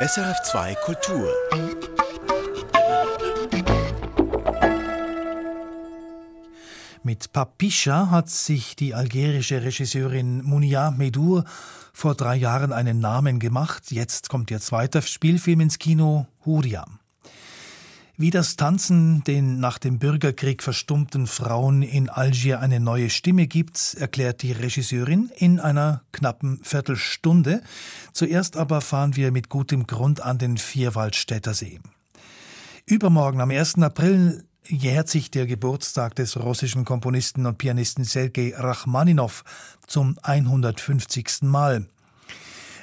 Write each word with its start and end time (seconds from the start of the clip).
SRF2 0.00 0.76
Kultur. 0.84 1.28
Mit 7.02 7.32
Papischa 7.32 8.08
hat 8.08 8.30
sich 8.30 8.76
die 8.76 8.94
algerische 8.94 9.60
Regisseurin 9.60 10.44
Mounia 10.44 10.92
Medour 10.92 11.42
vor 11.92 12.14
drei 12.14 12.36
Jahren 12.36 12.72
einen 12.72 13.00
Namen 13.00 13.40
gemacht. 13.40 13.90
Jetzt 13.90 14.28
kommt 14.28 14.52
ihr 14.52 14.60
zweiter 14.60 15.02
Spielfilm 15.02 15.58
ins 15.62 15.80
Kino, 15.80 16.28
Huria. 16.46 16.86
Wie 18.20 18.30
das 18.30 18.56
Tanzen 18.56 19.22
den 19.22 19.60
nach 19.60 19.78
dem 19.78 20.00
Bürgerkrieg 20.00 20.64
verstummten 20.64 21.28
Frauen 21.28 21.82
in 21.82 22.08
Algier 22.08 22.58
eine 22.58 22.80
neue 22.80 23.10
Stimme 23.10 23.46
gibt, 23.46 23.94
erklärt 23.94 24.42
die 24.42 24.50
Regisseurin 24.50 25.30
in 25.36 25.60
einer 25.60 26.02
knappen 26.10 26.58
Viertelstunde. 26.64 27.62
Zuerst 28.12 28.56
aber 28.56 28.80
fahren 28.80 29.14
wir 29.14 29.30
mit 29.30 29.48
gutem 29.48 29.86
Grund 29.86 30.20
an 30.20 30.36
den 30.36 30.58
Vierwaldstätter 30.58 31.54
See. 31.54 31.78
Übermorgen, 32.86 33.40
am 33.40 33.52
1. 33.52 33.76
April, 33.76 34.42
jährt 34.66 35.08
sich 35.08 35.30
der 35.30 35.46
Geburtstag 35.46 36.16
des 36.16 36.36
russischen 36.36 36.84
Komponisten 36.84 37.46
und 37.46 37.58
Pianisten 37.58 38.02
Sergei 38.02 38.52
Rachmaninow 38.56 39.44
zum 39.86 40.18
150. 40.24 41.42
Mal. 41.42 41.86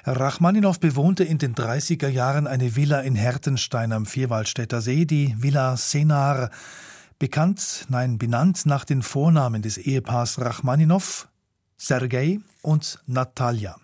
Rachmaninow 0.07 0.79
bewohnte 0.79 1.23
in 1.23 1.39
den 1.39 1.55
30er 1.55 2.07
Jahren 2.07 2.45
eine 2.45 2.75
Villa 2.75 2.99
in 2.99 3.15
Hertenstein 3.15 3.91
am 3.91 4.05
Vierwaldstätter 4.05 4.79
See, 4.79 5.05
die 5.05 5.33
Villa 5.41 5.77
Senar, 5.77 6.51
bekannt, 7.17 7.87
nein, 7.89 8.19
benannt 8.19 8.67
nach 8.67 8.85
den 8.85 9.01
Vornamen 9.01 9.63
des 9.63 9.79
Ehepaars 9.79 10.39
Rachmaninow, 10.39 11.27
Sergei 11.77 12.39
und 12.61 12.99
Natalia. 13.07 13.77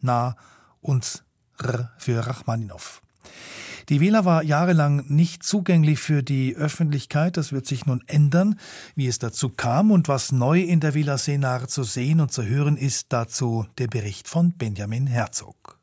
Na 0.00 0.34
und 0.80 1.24
R 1.62 1.92
für 1.98 2.26
Rachmaninow. 2.26 3.00
Die 3.88 4.00
Villa 4.00 4.26
war 4.26 4.42
jahrelang 4.42 5.06
nicht 5.08 5.42
zugänglich 5.42 5.98
für 5.98 6.22
die 6.22 6.54
Öffentlichkeit. 6.54 7.38
Das 7.38 7.52
wird 7.52 7.66
sich 7.66 7.86
nun 7.86 8.02
ändern. 8.06 8.58
Wie 8.94 9.06
es 9.06 9.18
dazu 9.18 9.48
kam 9.48 9.90
und 9.90 10.08
was 10.08 10.30
neu 10.30 10.60
in 10.60 10.80
der 10.80 10.92
Villa 10.92 11.16
Senar 11.16 11.68
zu 11.68 11.84
sehen 11.84 12.20
und 12.20 12.30
zu 12.30 12.44
hören 12.44 12.76
ist, 12.76 13.06
dazu 13.14 13.64
der 13.78 13.86
Bericht 13.86 14.28
von 14.28 14.52
Benjamin 14.52 15.06
Herzog. 15.06 15.77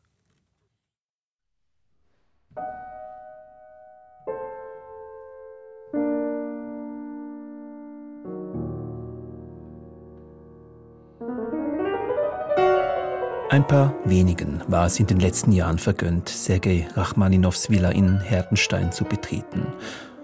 Ein 13.56 13.66
paar 13.66 13.94
wenigen 14.04 14.62
war 14.68 14.86
es 14.86 15.00
in 15.00 15.08
den 15.08 15.22
letzten 15.22 15.54
Jahren 15.54 15.80
vergönnt, 15.80 16.28
Sergei 16.28 16.90
Rachmaninows 16.94 17.70
Villa 17.70 17.90
in 17.92 18.20
Herdenstein 18.20 18.92
zu 18.92 19.06
betreten. 19.06 19.68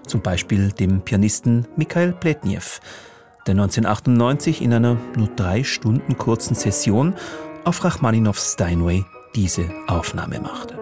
Zum 0.06 0.22
Beispiel 0.22 0.74
dem 0.74 1.00
Pianisten 1.00 1.66
Mikhail 1.78 2.12
Pletniew, 2.12 2.82
der 3.48 3.54
1998 3.54 4.62
in 4.62 4.74
einer 4.74 4.98
nur 5.16 5.30
drei 5.38 5.64
Stunden 5.64 6.18
kurzen 6.18 6.56
Session 6.56 7.16
auf 7.64 7.82
Rachmaninows 7.86 8.52
Steinway 8.52 9.06
diese 9.34 9.64
Aufnahme 9.88 10.42
machte. 10.42 10.81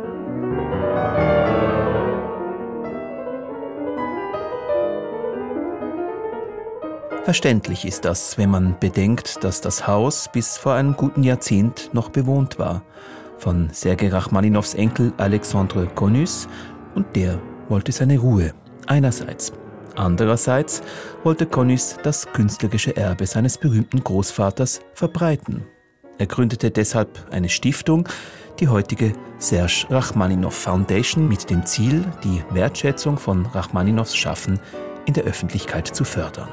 Verständlich 7.29 7.85
ist 7.85 8.05
das, 8.05 8.39
wenn 8.39 8.49
man 8.49 8.75
bedenkt, 8.79 9.43
dass 9.43 9.61
das 9.61 9.85
Haus 9.85 10.27
bis 10.33 10.57
vor 10.57 10.73
einem 10.73 10.95
guten 10.95 11.21
Jahrzehnt 11.21 11.91
noch 11.93 12.09
bewohnt 12.09 12.57
war. 12.57 12.81
Von 13.37 13.69
Sergei 13.71 14.09
Rachmaninows 14.09 14.73
Enkel 14.73 15.13
Alexandre 15.17 15.85
Konus 15.93 16.47
und 16.95 17.15
der 17.15 17.39
wollte 17.67 17.91
seine 17.91 18.17
Ruhe. 18.17 18.55
Einerseits. 18.87 19.53
Andererseits 19.95 20.81
wollte 21.23 21.45
Konus 21.45 21.97
das 22.01 22.25
künstlerische 22.33 22.97
Erbe 22.97 23.27
seines 23.27 23.59
berühmten 23.59 24.03
Großvaters 24.03 24.81
verbreiten. 24.95 25.67
Er 26.17 26.25
gründete 26.25 26.71
deshalb 26.71 27.27
eine 27.29 27.49
Stiftung, 27.49 28.09
die 28.59 28.69
heutige 28.69 29.13
Serge 29.37 29.85
Rachmaninow 29.91 30.51
Foundation 30.51 31.27
mit 31.27 31.47
dem 31.51 31.63
Ziel, 31.63 32.03
die 32.23 32.43
Wertschätzung 32.49 33.19
von 33.19 33.45
Rachmaninows 33.45 34.15
Schaffen 34.15 34.59
in 35.05 35.13
der 35.13 35.25
Öffentlichkeit 35.25 35.85
zu 35.85 36.03
fördern. 36.03 36.49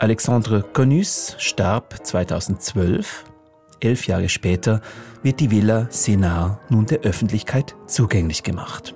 Alexandre 0.00 0.62
Conus 0.62 1.34
starb 1.38 2.06
2012. 2.06 3.24
Elf 3.80 4.06
Jahre 4.06 4.28
später 4.28 4.80
wird 5.24 5.40
die 5.40 5.50
Villa 5.50 5.88
Senar 5.90 6.60
nun 6.68 6.86
der 6.86 7.00
Öffentlichkeit 7.00 7.74
zugänglich 7.88 8.44
gemacht. 8.44 8.94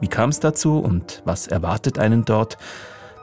Wie 0.00 0.06
kam 0.06 0.30
es 0.30 0.38
dazu 0.38 0.78
und 0.78 1.22
was 1.24 1.48
erwartet 1.48 1.98
einen 1.98 2.24
dort? 2.24 2.56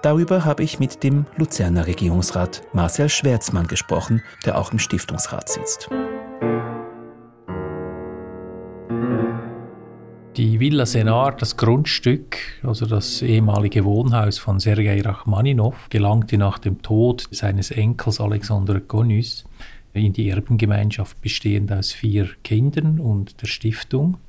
Darüber 0.01 0.43
habe 0.43 0.63
ich 0.63 0.79
mit 0.79 1.03
dem 1.03 1.25
Luzerner 1.37 1.87
Regierungsrat 1.87 2.63
Marcel 2.73 3.07
Schwärzmann 3.07 3.67
gesprochen, 3.67 4.21
der 4.45 4.57
auch 4.57 4.73
im 4.73 4.79
Stiftungsrat 4.79 5.47
sitzt. 5.47 5.89
Die 10.37 10.61
Villa 10.61 10.85
Senar, 10.85 11.35
das 11.35 11.57
Grundstück, 11.57 12.37
also 12.63 12.85
das 12.85 13.21
ehemalige 13.21 13.83
Wohnhaus 13.83 14.37
von 14.37 14.61
Sergei 14.61 15.01
Rachmaninow, 15.01 15.89
gelangte 15.89 16.37
nach 16.37 16.57
dem 16.57 16.81
Tod 16.81 17.27
seines 17.31 17.69
Enkels 17.69 18.21
Alexander 18.21 18.79
Gonys 18.79 19.43
in 19.93 20.13
die 20.13 20.29
Erbengemeinschaft 20.29 21.19
bestehend 21.21 21.69
aus 21.73 21.91
vier 21.91 22.29
Kindern 22.45 23.01
und 23.01 23.41
der 23.41 23.47
Stiftung. 23.47 24.19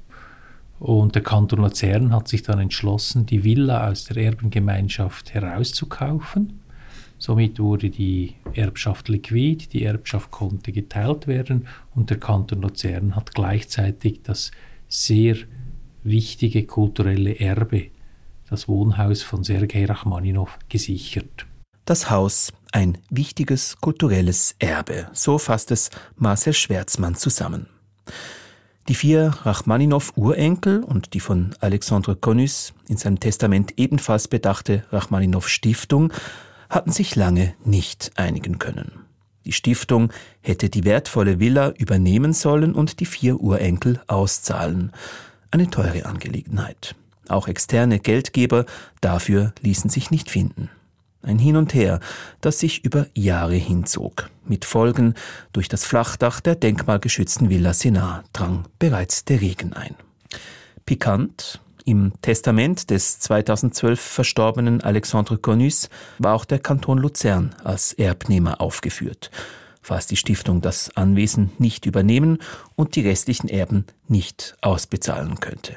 Und 0.80 1.14
der 1.14 1.22
Kanton 1.22 1.60
Luzern 1.60 2.12
hat 2.12 2.26
sich 2.26 2.42
dann 2.42 2.58
entschlossen, 2.58 3.24
die 3.24 3.44
Villa 3.44 3.88
aus 3.88 4.06
der 4.06 4.16
Erbengemeinschaft 4.16 5.32
herauszukaufen. 5.34 6.62
Somit 7.19 7.60
wurde 7.60 7.90
die 7.90 8.34
Erbschaft 8.54 9.08
liquid, 9.08 9.69
die 9.72 9.84
Erbschaft 9.84 10.32
konnte 10.32 10.72
geteilt 10.72 11.28
werden 11.28 11.69
und 11.94 12.10
der 12.10 12.19
Kanton 12.19 12.60
Luzern 12.60 13.14
hat 13.14 13.32
gleichzeitig 13.36 14.22
das 14.24 14.50
sehr 14.88 15.36
wichtige 16.04 16.66
kulturelle 16.66 17.38
Erbe, 17.38 17.90
das 18.48 18.68
Wohnhaus 18.68 19.22
von 19.22 19.44
Sergei 19.44 19.84
Rachmaninow, 19.84 20.58
gesichert. 20.68 21.46
Das 21.84 22.10
Haus, 22.10 22.52
ein 22.72 22.98
wichtiges 23.10 23.76
kulturelles 23.80 24.54
Erbe, 24.58 25.08
so 25.12 25.38
fasst 25.38 25.70
es 25.70 25.90
Marcel 26.16 26.52
Schwärzmann 26.52 27.14
zusammen. 27.14 27.66
Die 28.88 28.94
vier 28.94 29.32
Rachmaninow-Urenkel 29.42 30.82
und 30.82 31.14
die 31.14 31.20
von 31.20 31.54
Alexandre 31.60 32.16
Konus 32.16 32.74
in 32.88 32.96
seinem 32.96 33.20
Testament 33.20 33.74
ebenfalls 33.78 34.26
bedachte 34.26 34.84
Rachmaninow-Stiftung 34.90 36.12
hatten 36.69 36.90
sich 36.90 37.14
lange 37.14 37.54
nicht 37.64 38.10
einigen 38.16 38.58
können. 38.58 38.92
Die 39.44 39.52
Stiftung 39.52 40.12
hätte 40.40 40.69
die 40.69 40.84
wertvolle 40.84 41.40
Villa 41.40 41.70
übernehmen 41.70 42.32
sollen 42.32 42.74
und 42.74 43.00
die 43.00 43.06
vier 43.06 43.40
Urenkel 43.40 44.00
auszahlen 44.06 44.92
eine 45.52 45.70
teure 45.70 46.06
Angelegenheit. 46.06 46.96
Auch 47.28 47.46
externe 47.46 48.00
Geldgeber 48.00 48.66
dafür 49.00 49.52
ließen 49.60 49.90
sich 49.90 50.10
nicht 50.10 50.30
finden. 50.30 50.70
Ein 51.22 51.38
Hin 51.38 51.56
und 51.56 51.72
Her, 51.72 52.00
das 52.40 52.58
sich 52.58 52.84
über 52.84 53.06
Jahre 53.14 53.54
hinzog. 53.54 54.28
Mit 54.44 54.64
Folgen 54.64 55.14
durch 55.52 55.68
das 55.68 55.84
Flachdach 55.84 56.40
der 56.40 56.56
denkmalgeschützten 56.56 57.48
Villa 57.48 57.74
Senar 57.74 58.24
drang 58.32 58.64
bereits 58.80 59.24
der 59.24 59.40
Regen 59.40 59.72
ein. 59.72 59.94
Pikant, 60.84 61.60
im 61.84 62.12
Testament 62.22 62.90
des 62.90 63.20
2012 63.20 64.00
verstorbenen 64.00 64.80
Alexandre 64.80 65.38
Conus 65.38 65.90
war 66.19 66.34
auch 66.34 66.44
der 66.44 66.58
Kanton 66.58 66.98
Luzern 66.98 67.54
als 67.62 67.92
Erbnehmer 67.92 68.60
aufgeführt 68.60 69.30
falls 69.82 70.06
die 70.06 70.16
Stiftung 70.16 70.60
das 70.60 70.97
Anwesen 70.97 71.50
nicht 71.59 71.84
übernehmen 71.87 72.38
und 72.76 72.97
die 72.97 73.06
restlichen 73.06 73.48
Erben 73.48 73.84
nicht 74.09 74.56
ausbezahlen 74.62 75.41
könnte. 75.41 75.76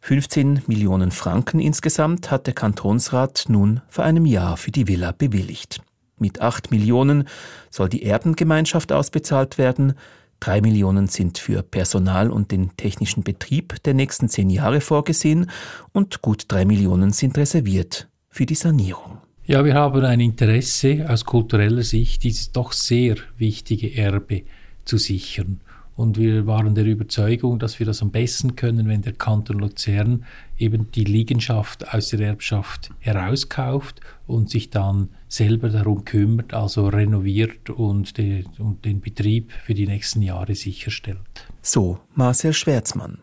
15 0.00 0.62
Millionen 0.66 1.12
Franken 1.12 1.60
insgesamt 1.60 2.30
hat 2.32 2.48
der 2.48 2.54
Kantonsrat 2.54 3.44
nun 3.48 3.82
vor 3.88 4.04
einem 4.04 4.26
Jahr 4.26 4.56
für 4.56 4.72
die 4.72 4.88
Villa 4.88 5.12
bewilligt. 5.12 5.80
Mit 6.18 6.40
8 6.40 6.72
Millionen 6.72 7.28
soll 7.70 7.88
die 7.88 8.02
Erbengemeinschaft 8.02 8.92
ausbezahlt 8.92 9.58
werden, 9.58 9.94
3 10.40 10.60
Millionen 10.60 11.06
sind 11.06 11.38
für 11.38 11.62
Personal 11.62 12.32
und 12.32 12.50
den 12.50 12.76
technischen 12.76 13.22
Betrieb 13.22 13.80
der 13.84 13.94
nächsten 13.94 14.28
zehn 14.28 14.50
Jahre 14.50 14.80
vorgesehen 14.80 15.48
und 15.92 16.20
gut 16.20 16.46
3 16.48 16.64
Millionen 16.64 17.12
sind 17.12 17.38
reserviert 17.38 18.08
für 18.28 18.44
die 18.44 18.56
Sanierung. 18.56 19.18
Ja, 19.44 19.64
wir 19.64 19.74
haben 19.74 20.04
ein 20.04 20.20
Interesse 20.20 21.04
aus 21.08 21.24
kultureller 21.24 21.82
Sicht, 21.82 22.22
dieses 22.22 22.52
doch 22.52 22.70
sehr 22.70 23.16
wichtige 23.38 23.92
Erbe 23.96 24.42
zu 24.84 24.98
sichern. 24.98 25.60
Und 25.96 26.16
wir 26.16 26.46
waren 26.46 26.76
der 26.76 26.84
Überzeugung, 26.84 27.58
dass 27.58 27.80
wir 27.80 27.86
das 27.86 28.02
am 28.02 28.12
besten 28.12 28.54
können, 28.54 28.88
wenn 28.88 29.02
der 29.02 29.14
Kanton 29.14 29.58
Luzern 29.58 30.24
eben 30.58 30.92
die 30.92 31.02
Liegenschaft 31.02 31.92
aus 31.92 32.10
der 32.10 32.20
Erbschaft 32.20 32.90
herauskauft 33.00 34.00
und 34.28 34.48
sich 34.48 34.70
dann 34.70 35.08
selber 35.26 35.70
darum 35.70 36.04
kümmert, 36.04 36.54
also 36.54 36.86
renoviert 36.86 37.68
und, 37.68 38.18
de, 38.18 38.44
und 38.58 38.84
den 38.84 39.00
Betrieb 39.00 39.50
für 39.64 39.74
die 39.74 39.88
nächsten 39.88 40.22
Jahre 40.22 40.54
sicherstellt. 40.54 41.18
So 41.62 41.98
Marcel 42.14 42.52
Schwärzmann. 42.52 43.18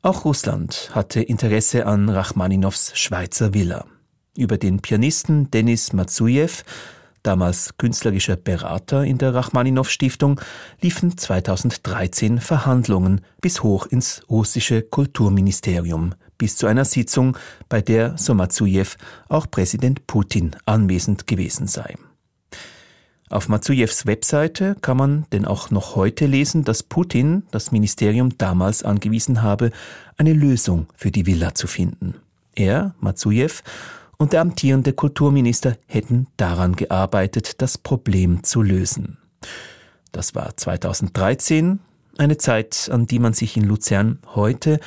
Auch 0.00 0.24
Russland 0.24 0.90
hatte 0.94 1.20
Interesse 1.20 1.86
an 1.86 2.08
Rachmaninows 2.08 2.92
Schweizer 2.94 3.52
Villa. 3.52 3.84
Über 4.36 4.58
den 4.58 4.80
Pianisten 4.80 5.48
Denis 5.52 5.92
Matsujew, 5.92 6.64
damals 7.22 7.76
künstlerischer 7.78 8.34
Berater 8.34 9.04
in 9.04 9.16
der 9.16 9.32
Rachmaninow 9.32 9.88
Stiftung, 9.88 10.40
liefen 10.80 11.16
2013 11.16 12.40
Verhandlungen 12.40 13.20
bis 13.40 13.62
hoch 13.62 13.86
ins 13.86 14.22
russische 14.28 14.82
Kulturministerium, 14.82 16.16
bis 16.36 16.56
zu 16.56 16.66
einer 16.66 16.84
Sitzung, 16.84 17.36
bei 17.68 17.80
der, 17.80 18.18
so 18.18 18.34
Matsujew, 18.34 18.96
auch 19.28 19.48
Präsident 19.48 20.08
Putin 20.08 20.56
anwesend 20.66 21.28
gewesen 21.28 21.68
sei. 21.68 21.94
Auf 23.30 23.48
Matsujews 23.48 24.04
Webseite 24.04 24.74
kann 24.80 24.96
man 24.96 25.26
denn 25.32 25.44
auch 25.44 25.70
noch 25.70 25.94
heute 25.94 26.26
lesen, 26.26 26.64
dass 26.64 26.82
Putin 26.82 27.44
das 27.52 27.70
Ministerium 27.70 28.36
damals 28.36 28.82
angewiesen 28.82 29.42
habe, 29.42 29.70
eine 30.16 30.32
Lösung 30.32 30.88
für 30.96 31.12
die 31.12 31.24
Villa 31.24 31.54
zu 31.54 31.68
finden. 31.68 32.16
Er, 32.56 32.94
Matsujew, 33.00 33.62
und 34.18 34.32
der 34.32 34.40
amtierende 34.40 34.92
Kulturminister 34.92 35.76
hätten 35.86 36.26
daran 36.36 36.76
gearbeitet, 36.76 37.60
das 37.62 37.78
Problem 37.78 38.42
zu 38.42 38.62
lösen. 38.62 39.18
Das 40.12 40.34
war 40.34 40.56
2013, 40.56 41.80
eine 42.18 42.36
Zeit, 42.38 42.88
an 42.92 43.06
die 43.06 43.18
man 43.18 43.32
sich 43.32 43.56
in 43.56 43.64
Luzern 43.64 44.18
heute 44.34 44.80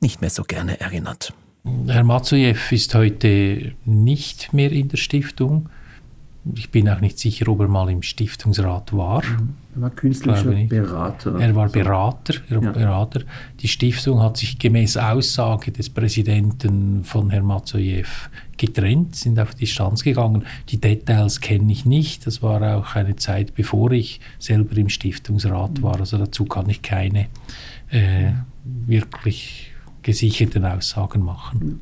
nicht 0.00 0.20
mehr 0.20 0.30
so 0.30 0.42
gerne 0.44 0.80
erinnert. 0.80 1.32
Herr 1.86 2.04
Matsujew 2.04 2.58
ist 2.70 2.94
heute 2.94 3.74
nicht 3.86 4.52
mehr 4.52 4.70
in 4.70 4.88
der 4.88 4.98
Stiftung. 4.98 5.70
Ich 6.54 6.70
bin 6.70 6.88
auch 6.90 7.00
nicht 7.00 7.18
sicher, 7.18 7.48
ob 7.48 7.60
er 7.60 7.68
mal 7.68 7.88
im 7.88 8.02
Stiftungsrat 8.02 8.92
war. 8.92 9.22
Er 9.74 9.80
war 9.80 9.90
künstlerischer 9.90 10.50
Berater. 10.66 11.40
Er 11.40 11.54
war 11.54 11.68
Berater, 11.70 12.34
er 12.50 12.56
war 12.58 12.64
ja. 12.64 12.72
Berater. 12.72 13.22
Die 13.60 13.68
Stiftung 13.68 14.20
hat 14.20 14.36
sich 14.36 14.58
gemäß 14.58 14.98
Aussage 14.98 15.72
des 15.72 15.88
Präsidenten 15.88 17.02
von 17.02 17.30
Herrn 17.30 17.46
Matsojew 17.46 18.04
getrennt, 18.58 19.16
sind 19.16 19.40
auf 19.40 19.54
Distanz 19.54 20.04
gegangen. 20.04 20.44
Die 20.68 20.80
Details 20.80 21.40
kenne 21.40 21.72
ich 21.72 21.86
nicht. 21.86 22.26
Das 22.26 22.42
war 22.42 22.76
auch 22.76 22.94
eine 22.94 23.16
Zeit, 23.16 23.54
bevor 23.54 23.92
ich 23.92 24.20
selber 24.38 24.76
im 24.76 24.90
Stiftungsrat 24.90 25.82
war. 25.82 25.98
Also 25.98 26.18
dazu 26.18 26.44
kann 26.44 26.68
ich 26.68 26.82
keine 26.82 27.28
äh, 27.88 28.32
wirklich 28.64 29.72
gesicherten 30.02 30.66
Aussagen 30.66 31.22
machen 31.22 31.80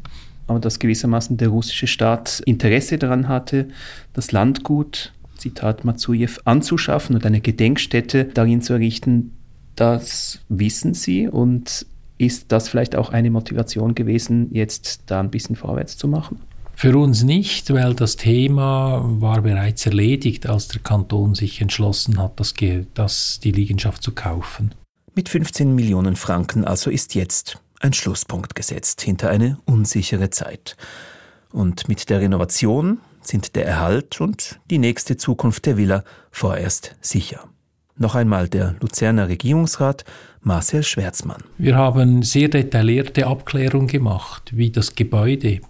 aber 0.52 0.60
dass 0.60 0.78
gewissermaßen 0.78 1.36
der 1.36 1.48
russische 1.48 1.86
Staat 1.86 2.40
Interesse 2.46 2.98
daran 2.98 3.28
hatte, 3.28 3.68
das 4.12 4.32
Landgut, 4.32 5.12
Zitat 5.36 5.84
Matsujew, 5.84 6.38
anzuschaffen 6.44 7.16
und 7.16 7.26
eine 7.26 7.40
Gedenkstätte 7.40 8.26
darin 8.26 8.62
zu 8.62 8.74
errichten, 8.74 9.32
das 9.74 10.40
wissen 10.48 10.94
Sie 10.94 11.26
und 11.26 11.86
ist 12.18 12.52
das 12.52 12.68
vielleicht 12.68 12.94
auch 12.94 13.10
eine 13.10 13.30
Motivation 13.30 13.94
gewesen, 13.94 14.48
jetzt 14.52 15.02
da 15.06 15.20
ein 15.20 15.30
bisschen 15.30 15.56
vorwärts 15.56 15.96
zu 15.96 16.06
machen? 16.06 16.38
Für 16.74 16.96
uns 16.96 17.22
nicht, 17.22 17.72
weil 17.72 17.94
das 17.94 18.16
Thema 18.16 19.02
war 19.04 19.42
bereits 19.42 19.86
erledigt, 19.86 20.46
als 20.46 20.68
der 20.68 20.80
Kanton 20.80 21.34
sich 21.34 21.60
entschlossen 21.60 22.18
hat, 22.18 22.38
das, 22.38 22.54
das 22.94 23.40
die 23.42 23.52
Liegenschaft 23.52 24.02
zu 24.02 24.12
kaufen. 24.12 24.74
Mit 25.14 25.28
15 25.28 25.74
Millionen 25.74 26.16
Franken 26.16 26.64
also 26.64 26.90
ist 26.90 27.14
jetzt 27.14 27.58
ein 27.82 27.92
Schlusspunkt 27.92 28.54
gesetzt 28.54 29.02
hinter 29.02 29.30
eine 29.30 29.58
unsichere 29.64 30.30
Zeit. 30.30 30.76
Und 31.50 31.88
mit 31.88 32.08
der 32.08 32.20
Renovation 32.20 32.98
sind 33.20 33.54
der 33.56 33.66
Erhalt 33.66 34.20
und 34.20 34.58
die 34.70 34.78
nächste 34.78 35.16
Zukunft 35.16 35.66
der 35.66 35.76
Villa 35.76 36.04
vorerst 36.30 36.96
sicher. 37.00 37.44
Noch 37.96 38.14
einmal 38.14 38.48
der 38.48 38.74
Luzerner 38.80 39.28
Regierungsrat 39.28 40.04
Marcel 40.40 40.82
Schwärzmann. 40.82 41.42
Wir 41.58 41.76
haben 41.76 42.22
sehr 42.22 42.48
detaillierte 42.48 43.26
Abklärungen 43.26 43.86
gemacht, 43.86 44.50
wie 44.56 44.70
das 44.70 44.94
Gebäude 44.94 45.60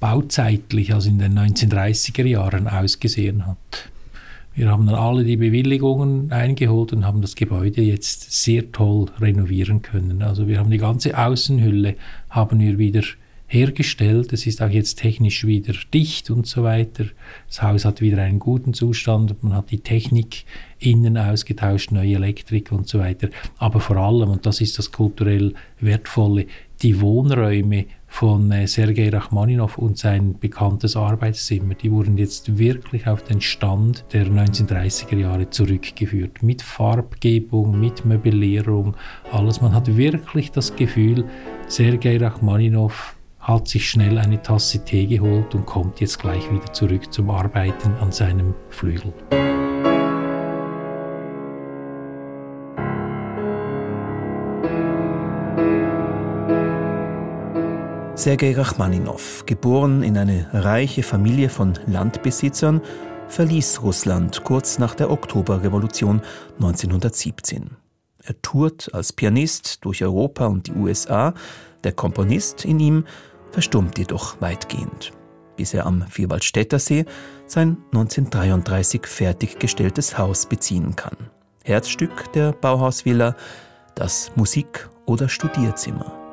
bauzeitlich, 0.00 0.94
also 0.94 1.08
in 1.08 1.18
den 1.18 1.38
1930er 1.38 2.24
Jahren, 2.24 2.68
ausgesehen 2.68 3.46
hat. 3.46 3.90
Wir 4.56 4.70
haben 4.70 4.86
dann 4.86 4.94
alle 4.94 5.24
die 5.24 5.36
Bewilligungen 5.36 6.30
eingeholt 6.30 6.92
und 6.92 7.04
haben 7.04 7.20
das 7.20 7.34
Gebäude 7.34 7.82
jetzt 7.82 8.30
sehr 8.30 8.70
toll 8.70 9.06
renovieren 9.20 9.82
können. 9.82 10.22
Also 10.22 10.46
wir 10.46 10.58
haben 10.58 10.70
die 10.70 10.78
ganze 10.78 11.18
Außenhülle 11.18 11.96
haben 12.30 12.60
wir 12.60 12.78
wieder 12.78 13.02
hergestellt. 13.48 14.32
Es 14.32 14.46
ist 14.46 14.62
auch 14.62 14.70
jetzt 14.70 15.00
technisch 15.00 15.44
wieder 15.44 15.74
dicht 15.92 16.30
und 16.30 16.46
so 16.46 16.62
weiter. 16.62 17.06
Das 17.48 17.62
Haus 17.62 17.84
hat 17.84 18.00
wieder 18.00 18.22
einen 18.22 18.38
guten 18.38 18.74
Zustand. 18.74 19.42
Man 19.42 19.54
hat 19.54 19.72
die 19.72 19.80
Technik 19.80 20.44
innen 20.78 21.18
ausgetauscht, 21.18 21.90
neue 21.90 22.14
Elektrik 22.14 22.70
und 22.70 22.88
so 22.88 23.00
weiter. 23.00 23.30
Aber 23.58 23.80
vor 23.80 23.96
allem, 23.96 24.30
und 24.30 24.46
das 24.46 24.60
ist 24.60 24.78
das 24.78 24.92
kulturell 24.92 25.54
Wertvolle, 25.80 26.46
die 26.82 27.00
Wohnräume 27.00 27.86
von 28.14 28.52
äh, 28.52 28.68
Sergei 28.68 29.08
Rachmaninow 29.08 29.76
und 29.76 29.98
sein 29.98 30.38
bekanntes 30.38 30.94
Arbeitszimmer, 30.94 31.74
die 31.74 31.90
wurden 31.90 32.16
jetzt 32.16 32.58
wirklich 32.58 33.08
auf 33.08 33.24
den 33.24 33.40
Stand 33.40 34.04
der 34.12 34.26
1930er 34.26 35.16
Jahre 35.16 35.50
zurückgeführt. 35.50 36.40
Mit 36.40 36.62
Farbgebung, 36.62 37.80
mit 37.80 38.04
Möblierung, 38.04 38.96
alles. 39.32 39.60
Man 39.60 39.74
hat 39.74 39.96
wirklich 39.96 40.52
das 40.52 40.76
Gefühl, 40.76 41.24
Sergei 41.66 42.18
Rachmaninow 42.18 43.16
hat 43.40 43.66
sich 43.66 43.90
schnell 43.90 44.16
eine 44.18 44.40
Tasse 44.40 44.84
Tee 44.84 45.06
geholt 45.06 45.52
und 45.56 45.66
kommt 45.66 46.00
jetzt 46.00 46.20
gleich 46.20 46.48
wieder 46.52 46.72
zurück 46.72 47.12
zum 47.12 47.30
Arbeiten 47.30 47.94
an 48.00 48.12
seinem 48.12 48.54
Flügel. 48.70 49.12
Sergei 58.24 58.54
Rachmaninow, 58.56 59.44
geboren 59.44 60.02
in 60.02 60.16
eine 60.16 60.48
reiche 60.54 61.02
Familie 61.02 61.50
von 61.50 61.74
Landbesitzern, 61.86 62.80
verließ 63.28 63.82
Russland 63.82 64.44
kurz 64.44 64.78
nach 64.78 64.94
der 64.94 65.10
Oktoberrevolution 65.10 66.22
1917. 66.54 67.76
Er 68.22 68.40
tourt 68.40 68.88
als 68.94 69.12
Pianist 69.12 69.84
durch 69.84 70.02
Europa 70.02 70.46
und 70.46 70.68
die 70.68 70.72
USA. 70.72 71.34
Der 71.84 71.92
Komponist 71.92 72.64
in 72.64 72.80
ihm 72.80 73.04
verstummt 73.50 73.98
jedoch 73.98 74.40
weitgehend, 74.40 75.12
bis 75.56 75.74
er 75.74 75.84
am 75.84 76.06
Vierwaldstätter 76.08 76.78
See 76.78 77.04
sein 77.46 77.76
1933 77.92 79.06
fertiggestelltes 79.06 80.16
Haus 80.16 80.46
beziehen 80.46 80.96
kann. 80.96 81.28
Herzstück 81.62 82.32
der 82.32 82.52
Bauhausvilla, 82.52 83.36
das 83.94 84.32
Musik- 84.34 84.88
oder 85.04 85.28
Studierzimmer. 85.28 86.23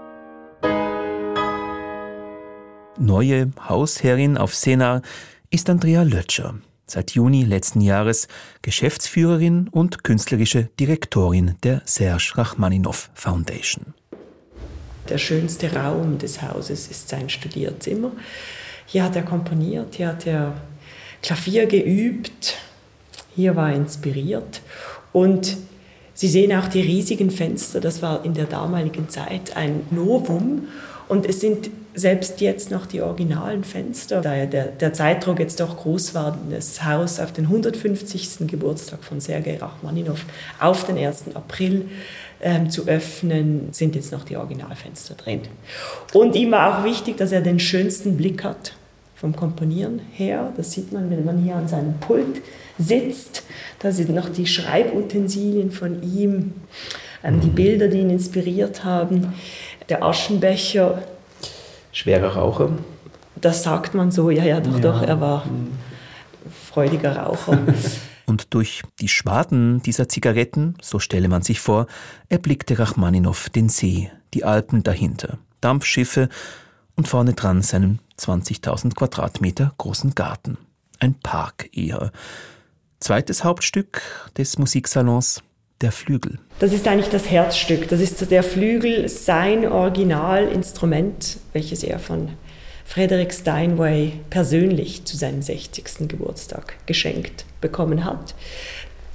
Neue 3.02 3.50
Hausherrin 3.68 4.38
auf 4.38 4.54
Sena 4.54 5.02
ist 5.50 5.72
Andrea 5.72 6.04
Lötscher, 6.04 6.54
seit 6.86 7.12
Juni 7.12 7.44
letzten 7.44 7.82
Jahres 7.82 8.28
Geschäftsführerin 8.62 9.70
und 9.70 10.04
künstlerische 10.04 10.70
Direktorin 10.80 11.56
der 11.64 11.82
Serge 11.86 12.34
Rachmaninow 12.36 13.10
Foundation. 13.16 13.96
Der 15.10 15.18
schönste 15.18 15.74
Raum 15.74 16.20
des 16.20 16.44
Hauses 16.44 16.90
ist 16.92 17.10
sein 17.10 17.28
Studierzimmer. 17.28 18.12
Hier 18.86 19.04
hat 19.04 19.16
er 19.16 19.24
komponiert, 19.24 19.96
hier 19.96 20.10
hat 20.10 20.28
er 20.28 20.54
Klavier 21.24 21.66
geübt, 21.66 22.60
hier 23.36 23.56
war 23.56 23.72
er 23.72 23.78
inspiriert 23.78 24.62
und 25.12 25.58
Sie 26.14 26.28
sehen 26.28 26.54
auch 26.54 26.68
die 26.68 26.82
riesigen 26.82 27.32
Fenster, 27.32 27.80
das 27.80 28.04
war 28.04 28.24
in 28.24 28.36
der 28.36 28.46
damaligen 28.46 29.10
Zeit 29.10 29.58
ein 29.58 29.88
Novum 29.90 30.68
und 31.12 31.26
es 31.26 31.42
sind 31.42 31.70
selbst 31.94 32.40
jetzt 32.40 32.72
noch 32.72 32.86
die 32.86 33.02
originalen 33.02 33.66
Fenster, 33.66 34.22
da 34.22 34.34
ja 34.34 34.46
der, 34.46 34.68
der 34.68 34.94
Zeitdruck 34.94 35.40
jetzt 35.40 35.60
doch 35.60 35.76
groß 35.76 36.16
war, 36.16 36.38
das 36.50 36.86
Haus 36.86 37.20
auf 37.20 37.34
den 37.34 37.48
150. 37.48 38.48
Geburtstag 38.48 39.04
von 39.04 39.20
Sergei 39.20 39.58
Rachmaninow 39.58 40.24
auf 40.58 40.86
den 40.86 40.98
1. 40.98 41.36
April 41.36 41.90
ähm, 42.42 42.70
zu 42.70 42.88
öffnen, 42.88 43.74
sind 43.74 43.96
jetzt 43.96 44.14
noch 44.14 44.24
die 44.24 44.38
Originalfenster 44.38 45.16
drin. 45.16 45.42
Und 46.14 46.34
ihm 46.38 46.52
war 46.52 46.80
auch 46.80 46.86
wichtig, 46.86 47.18
dass 47.18 47.34
er 47.34 47.42
den 47.42 47.60
schönsten 47.60 48.16
Blick 48.16 48.46
hat 48.46 48.74
vom 49.18 49.36
Komponieren 49.36 50.00
her. 50.14 50.54
Das 50.56 50.72
sieht 50.72 50.94
man, 50.94 51.10
wenn 51.10 51.26
man 51.26 51.44
hier 51.44 51.58
an 51.58 51.68
seinem 51.68 52.00
Pult 52.00 52.42
sitzt. 52.80 53.44
Da 53.80 53.92
sind 53.92 54.16
noch 54.16 54.30
die 54.30 54.48
Schreibutensilien 54.48 55.72
von 55.72 56.02
ihm, 56.04 56.54
ähm, 57.22 57.42
die 57.42 57.50
Bilder, 57.50 57.90
die 57.90 58.00
ihn 58.00 58.10
inspiriert 58.10 58.86
haben, 58.86 59.34
der 59.92 60.04
Aschenbecher, 60.04 61.04
schwerer 61.92 62.36
Raucher? 62.38 62.70
Das 63.36 63.64
sagt 63.64 63.94
man 63.94 64.10
so, 64.10 64.30
ja, 64.30 64.46
ja, 64.46 64.62
doch, 64.62 64.76
ja. 64.76 64.80
doch, 64.80 65.02
er 65.02 65.20
war 65.20 65.46
freudiger 66.50 67.18
Raucher. 67.18 67.60
Und 68.26 68.54
durch 68.54 68.84
die 69.02 69.10
Schwaden 69.10 69.82
dieser 69.82 70.08
Zigaretten, 70.08 70.76
so 70.82 71.00
stelle 71.00 71.28
man 71.28 71.42
sich 71.42 71.60
vor, 71.60 71.88
erblickte 72.30 72.80
Rachmaninow 72.80 73.50
den 73.50 73.68
See, 73.68 74.10
die 74.34 74.46
Alpen 74.46 74.84
dahinter, 74.84 75.38
Dampfschiffe 75.60 76.30
und 76.96 77.10
vorne 77.10 77.34
dran 77.34 77.62
seinen 77.62 78.00
20.000 78.18 78.96
Quadratmeter 78.96 79.74
großen 79.78 80.16
Garten. 80.16 80.58
Ein 81.00 81.16
Park 81.16 81.70
eher. 81.74 82.12
Zweites 83.02 83.44
Hauptstück 83.44 84.02
des 84.38 84.58
Musiksalons, 84.58 85.44
der 85.82 85.92
Flügel. 85.92 86.40
Das 86.60 86.74
ist 86.74 86.88
eigentlich 86.88 87.10
das 87.10 87.30
Herzstück. 87.30 87.88
Das 87.90 88.00
ist 88.00 88.30
der 88.30 88.44
Flügel, 88.44 89.10
sein 89.10 89.66
Originalinstrument, 89.66 91.38
welches 91.54 91.84
er 91.84 92.00
von 92.00 92.30
Frederick 92.86 93.34
Steinway 93.34 94.14
persönlich 94.30 95.06
zu 95.06 95.18
seinem 95.18 95.42
60. 95.42 96.08
Geburtstag 96.08 96.76
geschenkt 96.86 97.46
bekommen 97.62 98.04
hat. 98.04 98.36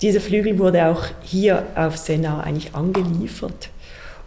Dieser 0.02 0.20
Flügel 0.20 0.58
wurde 0.58 0.86
auch 0.86 1.04
hier 1.22 1.66
auf 1.74 1.96
Sena 1.96 2.40
eigentlich 2.40 2.74
angeliefert 2.74 3.70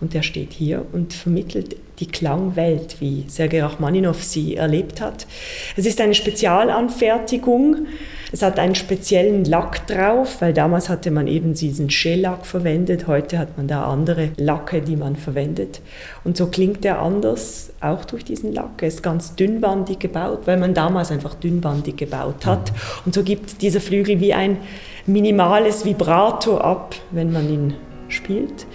und 0.02 0.14
der 0.14 0.22
steht 0.22 0.54
hier 0.54 0.86
und 0.92 1.14
vermittelt 1.14 1.76
die 2.00 2.08
Klangwelt, 2.08 2.98
wie 3.00 3.26
Sergei 3.28 3.62
Rachmaninow 3.62 4.22
sie 4.22 4.56
erlebt 4.56 5.02
hat. 5.02 5.28
Es 5.76 5.86
ist 5.86 6.00
eine 6.00 6.14
Spezialanfertigung. 6.14 7.88
Es 8.32 8.42
hat 8.42 8.60
einen 8.60 8.76
speziellen 8.76 9.44
Lack 9.44 9.88
drauf, 9.88 10.40
weil 10.40 10.54
damals 10.54 10.88
hatte 10.88 11.12
man 11.12 11.28
eben 11.28 11.56
diesen 11.56 11.90
Shellack 11.90 12.46
verwendet. 12.46 13.08
Heute 13.08 13.38
hat 13.38 13.58
man 13.58 13.68
da 13.68 13.86
andere 13.86 14.30
Lacke, 14.38 14.82
die 14.82 14.96
man 14.96 15.16
verwendet. 15.16 15.82
Und 16.24 16.38
so 16.38 16.48
klingt 16.48 16.86
er 16.86 17.02
anders, 17.02 17.72
auch 17.82 18.06
durch 18.06 18.24
diesen 18.24 18.54
Lack. 18.54 18.82
Er 18.82 18.88
ist 18.88 19.04
ganz 19.04 19.36
dünnbandig 19.36 20.00
gebaut, 20.00 20.42
weil 20.46 20.58
man 20.58 20.74
damals 20.74 21.12
einfach 21.12 21.34
dünnbandig 21.34 21.98
gebaut 21.98 22.46
hat. 22.46 22.72
Und 23.06 23.16
so 23.16 23.24
gibt 23.24 23.62
dieser 23.62 23.82
Flügel 23.82 24.22
wie 24.22 24.34
ein 24.34 24.58
minimales 25.06 25.84
Vibrato 25.84 26.60
ab, 26.60 26.96
wenn 27.12 27.34
man 27.34 27.50
ihn 27.50 27.74
spielt. 28.10 28.68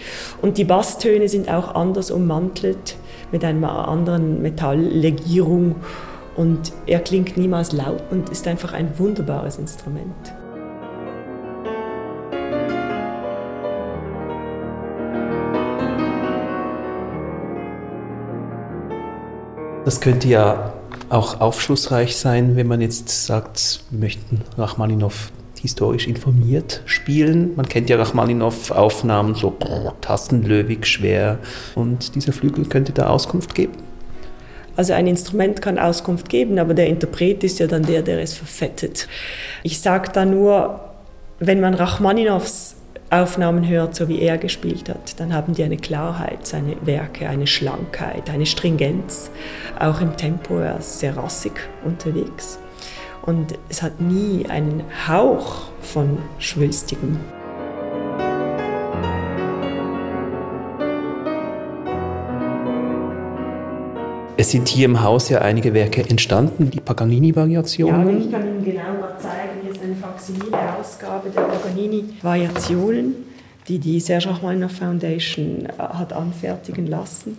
Und 0.42 0.58
die 0.58 0.64
Basstöne 0.64 1.28
sind 1.28 1.50
auch 1.50 1.74
anders 1.74 2.10
ummantelt 2.10 2.96
mit 3.32 3.44
einer 3.44 3.88
anderen 3.88 4.42
Metalllegierung 4.42 5.76
und 6.36 6.72
er 6.86 7.00
klingt 7.00 7.36
niemals 7.36 7.72
laut 7.72 8.02
und 8.10 8.30
ist 8.30 8.46
einfach 8.46 8.72
ein 8.72 8.98
wunderbares 8.98 9.58
Instrument. 9.58 10.34
Das 19.84 20.00
könnte 20.00 20.28
ja 20.28 20.72
auch 21.10 21.40
aufschlussreich 21.40 22.16
sein, 22.16 22.56
wenn 22.56 22.66
man 22.66 22.80
jetzt 22.80 23.26
sagt, 23.26 23.84
wir 23.90 24.00
möchten 24.00 24.40
Rachmaninow 24.56 25.30
historisch 25.64 26.06
informiert 26.06 26.82
spielen. 26.84 27.56
Man 27.56 27.66
kennt 27.66 27.88
ja 27.88 27.96
Rachmaninow-Aufnahmen, 27.96 29.34
so 29.34 29.56
tastenlöwig, 30.02 30.84
schwer. 30.84 31.38
Und 31.74 32.14
dieser 32.14 32.34
Flügel 32.34 32.66
könnte 32.66 32.92
da 32.92 33.06
Auskunft 33.06 33.54
geben. 33.54 33.72
Also 34.76 34.92
ein 34.92 35.06
Instrument 35.06 35.62
kann 35.62 35.78
Auskunft 35.78 36.28
geben, 36.28 36.58
aber 36.58 36.74
der 36.74 36.88
Interpret 36.88 37.42
ist 37.44 37.60
ja 37.60 37.66
dann 37.66 37.82
der, 37.82 38.02
der 38.02 38.20
es 38.20 38.34
verfettet. 38.34 39.08
Ich 39.62 39.80
sage 39.80 40.10
da 40.12 40.26
nur, 40.26 40.80
wenn 41.38 41.60
man 41.60 41.72
Rachmaninows 41.72 42.76
Aufnahmen 43.08 43.66
hört, 43.66 43.94
so 43.94 44.08
wie 44.08 44.20
er 44.20 44.36
gespielt 44.36 44.90
hat, 44.90 45.18
dann 45.18 45.32
haben 45.32 45.54
die 45.54 45.62
eine 45.62 45.78
Klarheit, 45.78 46.46
seine 46.46 46.76
Werke, 46.84 47.26
eine 47.26 47.46
Schlankheit, 47.46 48.28
eine 48.28 48.44
Stringenz. 48.44 49.30
Auch 49.78 50.02
im 50.02 50.14
Tempo, 50.18 50.58
er 50.58 50.78
ist 50.78 50.98
sehr 50.98 51.16
rassig 51.16 51.52
unterwegs 51.86 52.58
und 53.26 53.58
es 53.68 53.82
hat 53.82 54.00
nie 54.00 54.46
einen 54.48 54.82
Hauch 55.08 55.68
von 55.80 56.18
Schwülstigem. 56.38 57.18
Es 64.36 64.50
sind 64.50 64.68
hier 64.68 64.84
im 64.86 65.02
Haus 65.02 65.30
ja 65.30 65.38
einige 65.38 65.72
Werke 65.72 66.02
entstanden, 66.02 66.70
die 66.70 66.80
Paganini-Variationen. 66.80 68.10
Ja, 68.10 68.24
ich 68.26 68.30
kann 68.30 68.42
Ihnen 68.46 68.64
genau 68.64 69.00
mal 69.00 69.16
zeigen. 69.18 69.60
Hier 69.62 69.72
ist 69.72 69.82
eine 69.82 69.94
Faksimile-Ausgabe 69.94 71.30
der 71.30 71.42
Paganini-Variationen, 71.42 73.14
die 73.68 73.78
die 73.78 74.00
Serge 74.00 74.28
Rachmaninoff 74.28 74.72
Foundation 74.72 75.66
äh, 75.66 75.72
hat 75.78 76.12
anfertigen 76.12 76.88
lassen. 76.88 77.38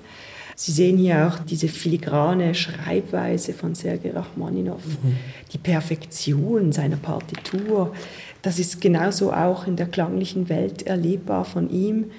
Sie 0.58 0.72
sehen 0.72 0.98
hier 0.98 1.28
auch 1.28 1.40
diese 1.40 1.68
filigrane 1.68 2.56
Schreibweise 2.56 3.54
von 3.54 3.76
Sergei 3.76 4.12
Rachmaninow, 4.12 4.80
mhm. 4.86 5.18
die 5.52 5.58
Perfektion 5.58 6.72
seiner 6.72 6.96
Partitur. 6.96 7.94
Das 8.42 8.58
ist 8.58 8.80
genauso 8.80 9.34
auch 9.34 9.68
in 9.68 9.76
der 9.76 9.88
klanglichen 9.88 10.48
Welt 10.48 10.84
erlebbar 10.84 11.44
von 11.44 11.70
ihm. 11.70 12.12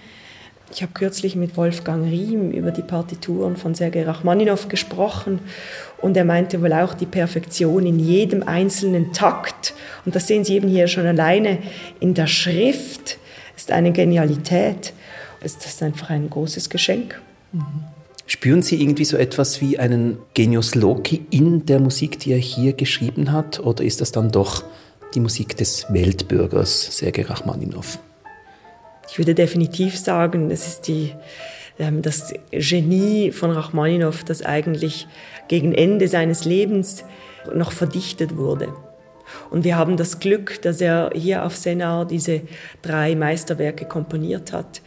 Ich 0.70 0.82
habe 0.82 0.92
kürzlich 0.92 1.34
mit 1.34 1.56
Wolfgang 1.56 2.04
Riem 2.04 2.50
über 2.50 2.72
die 2.72 2.82
Partituren 2.82 3.56
von 3.56 3.74
Sergei 3.74 4.04
Rachmaninow 4.04 4.68
gesprochen 4.68 5.38
und 6.02 6.16
er 6.16 6.24
meinte 6.24 6.60
wohl 6.60 6.74
auch 6.74 6.92
die 6.92 7.06
Perfektion 7.06 7.86
in 7.86 7.98
jedem 7.98 8.42
einzelnen 8.42 9.14
Takt. 9.14 9.72
Und 10.04 10.14
das 10.14 10.26
sehen 10.26 10.44
Sie 10.44 10.56
eben 10.56 10.68
hier 10.68 10.88
schon 10.88 11.06
alleine 11.06 11.58
in 12.00 12.12
der 12.12 12.26
Schrift, 12.26 13.18
ist 13.56 13.72
eine 13.72 13.92
Genialität. 13.92 14.92
Es 15.40 15.54
ist 15.54 15.82
einfach 15.82 16.10
ein 16.10 16.28
großes 16.28 16.68
Geschenk. 16.68 17.18
Mhm. 17.52 17.95
Spüren 18.28 18.60
Sie 18.60 18.82
irgendwie 18.82 19.04
so 19.04 19.16
etwas 19.16 19.60
wie 19.60 19.78
einen 19.78 20.18
Genius 20.34 20.74
Loki 20.74 21.24
in 21.30 21.64
der 21.64 21.78
Musik, 21.78 22.18
die 22.18 22.32
er 22.32 22.38
hier 22.38 22.72
geschrieben 22.72 23.30
hat? 23.30 23.60
Oder 23.60 23.84
ist 23.84 24.00
das 24.00 24.10
dann 24.10 24.32
doch 24.32 24.64
die 25.14 25.20
Musik 25.20 25.56
des 25.56 25.86
Weltbürgers 25.92 26.98
Sergei 26.98 27.22
Rachmaninow? 27.22 28.00
Ich 29.08 29.18
würde 29.18 29.36
definitiv 29.36 29.96
sagen, 29.96 30.48
das 30.48 30.66
ist 30.66 30.88
die, 30.88 31.14
ähm, 31.78 32.02
das 32.02 32.34
Genie 32.50 33.30
von 33.30 33.52
Rachmaninow, 33.52 34.24
das 34.24 34.42
eigentlich 34.42 35.06
gegen 35.46 35.72
Ende 35.72 36.08
seines 36.08 36.44
Lebens 36.44 37.04
noch 37.54 37.70
verdichtet 37.70 38.36
wurde. 38.36 38.74
Und 39.50 39.64
wir 39.64 39.76
haben 39.76 39.96
das 39.96 40.18
Glück, 40.18 40.60
dass 40.62 40.80
er 40.80 41.10
hier 41.14 41.44
auf 41.44 41.56
Senar 41.56 42.06
diese 42.06 42.42
drei 42.82 43.14
Meisterwerke 43.14 43.84
komponiert 43.84 44.52
hat 44.52 44.82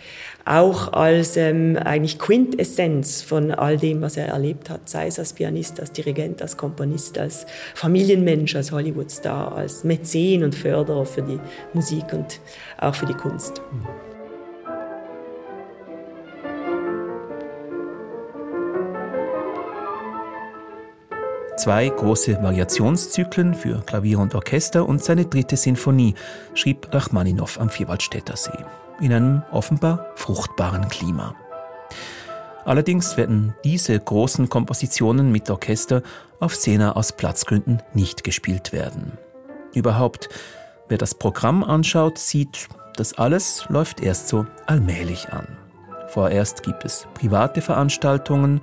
auch 0.49 0.93
als 0.93 1.37
ähm, 1.37 1.77
eigentlich 1.77 2.17
Quintessenz 2.17 3.21
von 3.21 3.51
all 3.51 3.77
dem, 3.77 4.01
was 4.01 4.17
er 4.17 4.27
erlebt 4.29 4.71
hat, 4.71 4.89
sei 4.89 5.05
es 5.05 5.19
als 5.19 5.33
Pianist, 5.33 5.79
als 5.79 5.91
Dirigent, 5.91 6.41
als 6.41 6.57
Komponist, 6.57 7.19
als 7.19 7.45
Familienmensch, 7.75 8.55
als 8.55 8.71
Hollywoodstar, 8.71 9.55
als 9.55 9.83
Mäzen 9.83 10.43
und 10.43 10.55
Förderer 10.55 11.05
für 11.05 11.21
die 11.21 11.39
Musik 11.73 12.05
und 12.13 12.39
auch 12.79 12.95
für 12.95 13.05
die 13.05 13.13
Kunst. 13.13 13.61
Zwei 21.57 21.89
große 21.89 22.41
Variationszyklen 22.41 23.53
für 23.53 23.83
Klavier 23.85 24.17
und 24.17 24.33
Orchester 24.33 24.87
und 24.87 25.03
seine 25.03 25.25
dritte 25.25 25.57
Sinfonie 25.57 26.15
schrieb 26.55 26.87
Rachmaninow 26.91 27.59
am 27.59 27.69
Vierwaldstätter 27.69 28.35
See 28.35 28.65
in 28.99 29.13
einem 29.13 29.43
offenbar 29.51 30.07
fruchtbaren 30.15 30.87
Klima. 30.89 31.35
Allerdings 32.65 33.17
werden 33.17 33.55
diese 33.63 33.99
großen 33.99 34.49
Kompositionen 34.49 35.31
mit 35.31 35.49
Orchester 35.49 36.03
auf 36.39 36.55
Sena 36.55 36.95
aus 36.95 37.13
Platzgründen 37.13 37.81
nicht 37.93 38.23
gespielt 38.23 38.71
werden. 38.71 39.17
Überhaupt, 39.73 40.29
wer 40.87 40.97
das 40.97 41.15
Programm 41.15 41.63
anschaut, 41.63 42.17
sieht, 42.17 42.67
das 42.95 43.13
alles 43.17 43.65
läuft 43.69 44.01
erst 44.01 44.27
so 44.27 44.45
allmählich 44.65 45.29
an. 45.29 45.57
Vorerst 46.09 46.63
gibt 46.63 46.85
es 46.85 47.07
private 47.13 47.61
Veranstaltungen, 47.61 48.61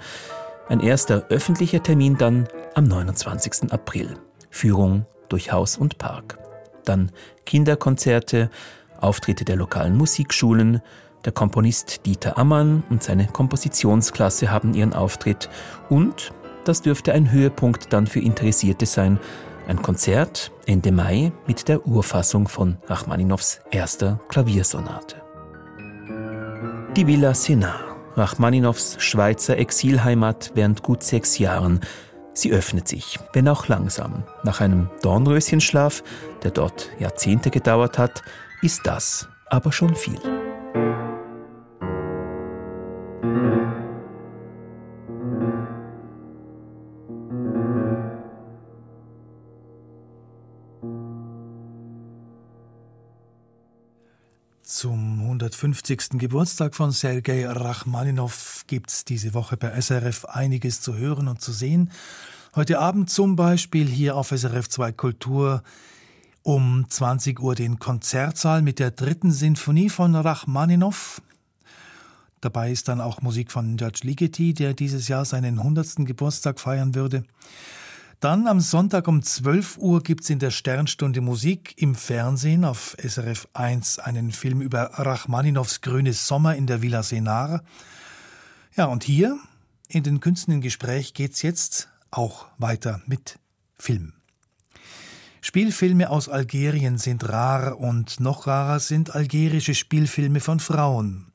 ein 0.69 0.81
erster 0.81 1.27
öffentlicher 1.29 1.83
Termin 1.83 2.19
dann 2.19 2.49
am 2.75 2.85
29. 2.85 3.73
April. 3.73 4.19
Führung 4.51 5.07
durch 5.29 5.53
Haus 5.53 5.77
und 5.77 5.99
Park. 5.99 6.39
Dann 6.85 7.13
Kinderkonzerte, 7.45 8.51
Auftritte 9.03 9.45
der 9.45 9.57
lokalen 9.57 9.97
Musikschulen, 9.97 10.81
der 11.25 11.33
Komponist 11.33 12.07
Dieter 12.07 12.39
Ammann 12.39 12.85
und 12.91 13.03
seine 13.03 13.27
Kompositionsklasse 13.27 14.51
haben 14.51 14.75
ihren 14.75 14.93
Auftritt 14.93 15.49
und, 15.89 16.33
das 16.65 16.83
dürfte 16.83 17.13
ein 17.13 17.31
Höhepunkt 17.31 17.93
dann 17.93 18.07
für 18.07 18.21
Interessierte 18.21 18.87
sein, 18.87 19.19
ein 19.69 19.83
Konzert 19.83 20.53
Ende 20.67 20.93
Mai 20.93 21.33
mit 21.47 21.69
der 21.69 21.87
Urfassung 21.87 22.49
von 22.49 22.77
Rachmaninows 22.87 23.61
erster 23.71 24.21
Klaviersonate. 24.29 25.17
Die 26.97 27.07
Villa 27.07 27.35
Senar, 27.35 27.81
Rachmaninows 28.15 28.97
Schweizer 28.99 29.59
Exilheimat 29.59 30.53
während 30.55 30.83
gut 30.83 31.03
sechs 31.03 31.39
Jahren, 31.39 31.81
Sie 32.37 32.53
öffnet 32.53 32.87
sich, 32.87 33.19
wenn 33.33 33.49
auch 33.49 33.67
langsam. 33.67 34.23
Nach 34.43 34.61
einem 34.61 34.91
Dornröschenschlaf, 35.01 36.05
der 36.43 36.51
dort 36.51 36.91
Jahrzehnte 36.99 37.51
gedauert 37.51 37.97
hat, 37.97 38.23
ist 38.63 38.87
das 38.87 39.29
aber 39.49 39.73
schon 39.73 39.95
viel. 39.95 40.21
Zum 54.63 55.21
150. 55.21 56.19
Geburtstag 56.19 56.75
von 56.75 56.91
Sergei 56.91 57.49
Rachmaninow 57.49 58.65
gibt 58.67 58.91
es 58.91 59.05
diese 59.05 59.33
Woche 59.33 59.57
bei 59.57 59.81
SRF 59.81 60.25
einiges 60.27 60.81
zu 60.81 60.97
hören 60.97 61.29
und 61.29 61.41
zu 61.41 61.53
sehen. 61.53 61.91
Heute 62.55 62.79
Abend 62.79 63.09
zum 63.09 63.37
Beispiel 63.37 63.87
hier 63.87 64.17
auf 64.17 64.31
SRF 64.31 64.69
2 64.69 64.93
Kultur 64.93 65.63
Um 66.47 66.87
20 66.89 67.41
Uhr 67.41 67.57
den 67.57 67.81
Konzertsaal 67.81 68.63
mit 68.63 68.79
der 68.79 68.93
dritten 68.93 69.33
Sinfonie 69.33 69.91
von 69.91 70.15
Rachmaninow. 70.15 71.21
Dabei 72.41 72.71
ist 72.71 72.87
dann 72.87 73.01
auch 73.01 73.21
Musik 73.21 73.51
von 73.51 73.77
George 73.77 74.03
Ligeti, 74.05 74.55
der 74.55 74.73
dieses 74.73 75.09
Jahr 75.09 75.25
seinen 75.25 75.59
100. 75.59 76.07
Geburtstag 76.07 76.61
feiern 76.61 76.95
würde. 76.95 77.25
Dann 78.21 78.47
am 78.47 78.61
Sonntag 78.61 79.09
um 79.09 79.25
12 79.25 79.79
Uhr 79.79 80.05
gibt 80.05 80.23
es 80.23 80.31
in 80.31 80.39
der 80.39 80.53
Sternstunde 80.53 81.21
Musik 81.21 81.75
im 81.79 81.97
Fernsehen 81.97 82.65
auf 82.65 82.97
SRF 82.97 83.49
1 83.53 83.99
einen 83.99 84.31
Film 84.31 84.61
über 84.61 84.83
Rachmaninows 84.93 85.81
Grünes 85.81 86.29
Sommer 86.29 86.55
in 86.55 86.69
der 86.69 86.81
Villa 86.81 87.03
Senar. 87.03 87.65
Ja, 88.77 88.85
und 88.85 89.03
hier 89.03 89.37
in 89.89 90.05
den 90.05 90.21
Künsten 90.21 90.55
im 90.55 90.61
Gespräch 90.61 91.13
geht's 91.13 91.43
jetzt 91.43 91.89
auch 92.13 92.47
weiter 92.57 93.03
mit 93.07 93.41
Film. 93.81 94.13
Spielfilme 95.49 96.11
aus 96.11 96.29
Algerien 96.29 96.99
sind 96.99 97.29
rar 97.29 97.79
und 97.79 98.19
noch 98.19 98.49
rarer 98.49 98.81
sind 98.81 99.15
algerische 99.15 99.77
Spielfilme 99.77 100.41
von 100.41 100.59
Frauen. 100.59 101.31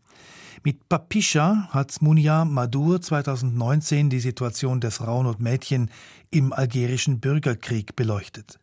Mit 0.66 0.90
Papisha 0.90 1.70
hat 1.70 2.02
Munia 2.02 2.44
Madur 2.44 3.02
2019 3.02 4.10
die 4.10 4.20
Situation 4.20 4.82
der 4.82 4.92
Frauen 4.92 5.28
und 5.28 5.40
Mädchen 5.40 5.90
im 6.30 6.52
algerischen 6.52 7.22
Bürgerkrieg 7.22 7.96
beleuchtet. 7.96 8.60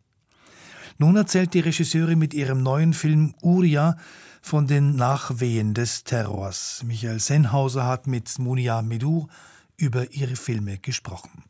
Nun 0.98 1.16
erzählt 1.16 1.54
die 1.54 1.60
Regisseurin 1.60 2.18
mit 2.18 2.34
ihrem 2.34 2.62
neuen 2.62 2.92
Film 2.92 3.34
Uria 3.40 3.96
von 4.42 4.66
den 4.66 4.96
Nachwehen 4.96 5.72
des 5.72 6.04
Terrors. 6.04 6.82
Michael 6.84 7.20
Senhauser 7.20 7.86
hat 7.86 8.06
mit 8.06 8.38
Munia 8.38 8.82
Medur 8.82 9.28
über 9.78 10.12
ihre 10.12 10.36
Filme 10.36 10.76
gesprochen. 10.76 11.47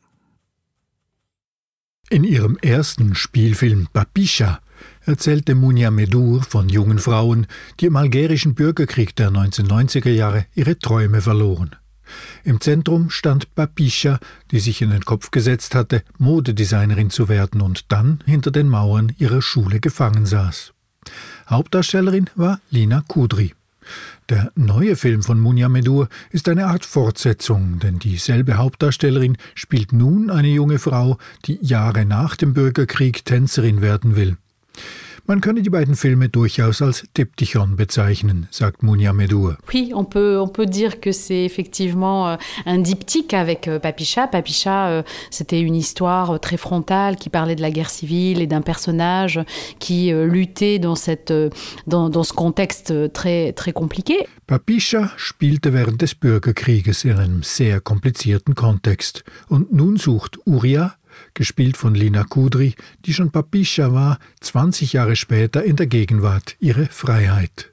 In 2.11 2.25
ihrem 2.25 2.57
ersten 2.63 3.15
Spielfilm 3.15 3.89
Papisha 3.93 4.61
erzählte 5.05 5.55
Munia 5.55 5.91
Medur 5.91 6.43
von 6.43 6.71
jungen 6.71 6.99
Frauen, 6.99 7.47
die 7.81 7.87
im 7.87 7.97
algerischen 7.97 8.55
Bürgerkrieg 8.55 9.15
der 9.15 9.31
1990er 9.31 10.11
Jahre 10.11 10.47
ihre 10.55 10.79
Träume 10.79 11.21
verloren. 11.21 11.77
Im 12.45 12.63
Zentrum 12.63 13.11
stand 13.11 13.55
Papisha, 13.55 14.21
die 14.51 14.61
sich 14.61 14.81
in 14.81 14.89
den 14.89 15.05
Kopf 15.05 15.31
gesetzt 15.31 15.75
hatte, 15.75 16.03
Modedesignerin 16.17 17.11
zu 17.11 17.29
werden 17.29 17.61
und 17.61 17.93
dann 17.93 18.21
hinter 18.25 18.51
den 18.51 18.69
Mauern 18.69 19.13
ihrer 19.19 19.43
Schule 19.43 19.79
gefangen 19.79 20.25
saß. 20.25 20.73
Hauptdarstellerin 21.51 22.31
war 22.35 22.61
Lina 22.71 23.03
Kudri. 23.07 23.53
Der 24.29 24.53
neue 24.57 24.97
Film 24.97 25.23
von 25.23 25.41
Munia 25.41 25.71
Medur 25.71 26.09
ist 26.31 26.51
eine 26.51 26.67
Art 26.67 26.85
Fortsetzung, 26.85 27.79
denn 27.79 27.99
dieselbe 27.99 28.59
Hauptdarstellerin 28.59 29.39
spielt 29.55 29.95
nun 29.95 30.29
eine 30.29 30.49
junge 30.49 30.79
Frau, 30.79 31.17
die 31.47 31.59
Jahre 31.63 32.05
nach 32.05 32.37
dem 32.37 32.53
Bürgerkrieg 32.53 33.25
Tänzerin 33.25 33.81
werden 33.81 34.17
will. 34.17 34.37
Man 35.31 35.43
könne 35.43 35.61
die 35.61 35.69
beiden 35.69 35.95
Filme 35.95 36.31
durchaus 36.31 36.81
als 36.81 37.05
Diptychon 37.15 37.77
bezeichnen, 37.77 38.49
sagt 38.51 38.83
Mounia 38.83 39.13
Medour. 39.13 39.59
Oui, 39.75 39.93
on 39.95 40.07
peut, 40.07 40.41
on 40.41 40.49
peut 40.49 40.65
dire 40.65 41.01
que 41.01 41.13
c'est 41.13 41.45
effectivement 41.45 42.31
euh, 42.31 42.37
un 42.65 42.79
diptyque 42.79 43.35
avec 43.35 43.69
euh, 43.69 43.79
Papicha. 43.79 44.27
Papicha, 44.27 44.89
euh, 44.89 45.03
c'était 45.31 45.61
une 45.61 45.75
histoire 45.75 46.41
très 46.41 46.57
frontale 46.57 47.17
qui 47.17 47.29
parlait 47.29 47.57
de 47.57 47.61
la 47.61 47.71
guerre 47.71 47.91
civile 47.91 48.41
et 48.41 48.47
d'un 48.47 48.63
personnage 48.63 49.39
qui 49.79 50.11
luttait 50.13 50.79
dans, 50.79 50.95
cette, 50.95 51.31
dans, 51.87 52.09
dans 52.09 52.25
ce 52.25 52.33
contexte 52.33 53.13
très, 53.13 53.53
très 53.53 53.73
compliqué. 53.73 54.27
Papischa 54.47 55.13
spielte 55.19 55.67
während 55.67 55.99
des 55.99 56.15
Bürgerkrieges 56.19 57.05
in 57.05 57.19
einem 57.19 57.43
sehr 57.43 57.81
komplizierten 57.81 58.55
Kontext. 58.55 59.25
Und 59.51 59.73
nun 59.73 59.99
sucht 59.99 60.39
Uria 60.47 60.98
gespielt 61.39 61.77
von 61.77 61.95
Lina 61.95 62.25
Kudri, 62.25 62.75
die 63.05 63.15
schon 63.15 63.31
Papischa 63.31 63.93
war, 63.93 64.19
20 64.41 64.93
Jahre 64.93 65.15
später 65.15 65.63
in 65.63 65.77
der 65.77 65.87
Gegenwart 65.87 66.57
ihre 66.59 66.87
Freiheit. 66.87 67.73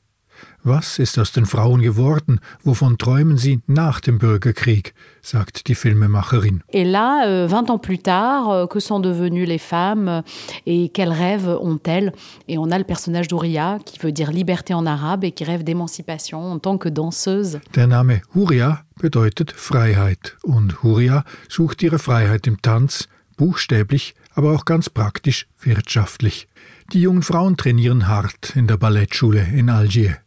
Was 0.63 0.99
ist 0.99 1.17
aus 1.19 1.31
den 1.31 1.45
Frauen 1.45 1.81
geworden? 1.81 2.39
Wovon 2.63 2.97
träumen 2.97 3.37
sie 3.37 3.61
nach 3.67 3.99
dem 4.01 4.17
Bürgerkrieg? 4.19 4.93
sagt 5.21 5.67
die 5.67 5.75
Filmemacherin. 5.75 6.61
Et 6.73 6.85
là, 6.85 7.25
euh, 7.25 7.47
20 7.47 7.69
ans 7.69 7.81
plus 7.81 7.99
tard, 7.99 8.49
euh, 8.49 8.67
que 8.67 8.79
sont 8.79 8.99
devenues 8.99 9.45
les 9.45 9.59
femmes 9.59 10.23
et 10.67 10.89
quels 10.89 11.11
rêves 11.11 11.47
ont-elles 11.47 12.11
Et 12.47 12.59
on 12.59 12.71
a 12.71 12.77
le 12.77 12.83
personnage 12.83 13.27
d'Ouria 13.27 13.79
qui 13.85 13.97
veut 13.99 14.11
dire 14.11 14.31
liberté 14.31 14.75
en 14.75 14.85
arabe 14.85 15.23
et 15.23 15.31
qui 15.31 15.43
rêve 15.43 15.63
d'émancipation 15.63 16.51
en 16.51 16.59
tant 16.59 16.77
que 16.77 16.89
danseuse. 16.89 17.59
Der 17.75 17.87
Name 17.87 18.21
Huria 18.35 18.83
bedeutet 19.01 19.51
Freiheit 19.51 20.35
und 20.43 20.83
Huria 20.83 21.23
sucht 21.47 21.81
ihre 21.83 21.99
Freiheit 21.99 22.47
im 22.47 22.61
Tanz, 22.61 23.07
buchstäblich, 23.35 24.15
aber 24.33 24.51
auch 24.53 24.65
ganz 24.65 24.89
praktisch 24.89 25.47
wirtschaftlich. 25.61 26.47
Die 26.93 27.01
jungen 27.01 27.23
Frauen 27.23 27.57
trainieren 27.57 28.07
hart 28.07 28.55
in 28.55 28.67
der 28.67 28.77
Ballettschule 28.77 29.47
in 29.53 29.69
Algier. 29.69 30.17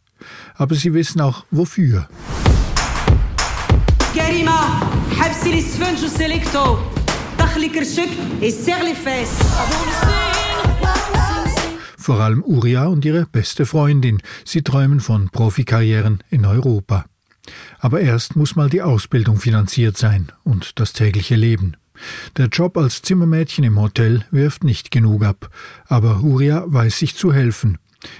Aber 0.55 0.75
sie 0.75 0.93
wissen 0.93 1.21
auch 1.21 1.45
wofür. 1.51 2.09
Vor 11.97 12.19
allem 12.19 12.43
Uria 12.43 12.87
und 12.87 13.05
ihre 13.05 13.25
beste 13.25 13.65
Freundin. 13.65 14.21
Sie 14.43 14.63
träumen 14.63 14.99
von 14.99 15.29
Profikarrieren 15.29 16.23
in 16.29 16.45
Europa. 16.45 17.05
Aber 17.79 18.01
erst 18.01 18.35
muss 18.35 18.55
mal 18.55 18.69
die 18.69 18.81
Ausbildung 18.81 19.39
finanziert 19.39 19.97
sein 19.97 20.31
und 20.43 20.79
das 20.79 20.93
tägliche 20.93 21.35
Leben. 21.35 21.77
Der 22.37 22.47
Job 22.47 22.77
als 22.77 23.01
Zimmermädchen 23.01 23.63
im 23.63 23.79
Hotel 23.79 24.25
wirft 24.31 24.63
nicht 24.63 24.91
genug 24.91 25.23
ab, 25.23 25.49
aber 25.87 26.21
Huria 26.21 26.63
weiß 26.67 26.99
sich 26.99 27.15
zu 27.15 27.33
helfen. 27.33 27.77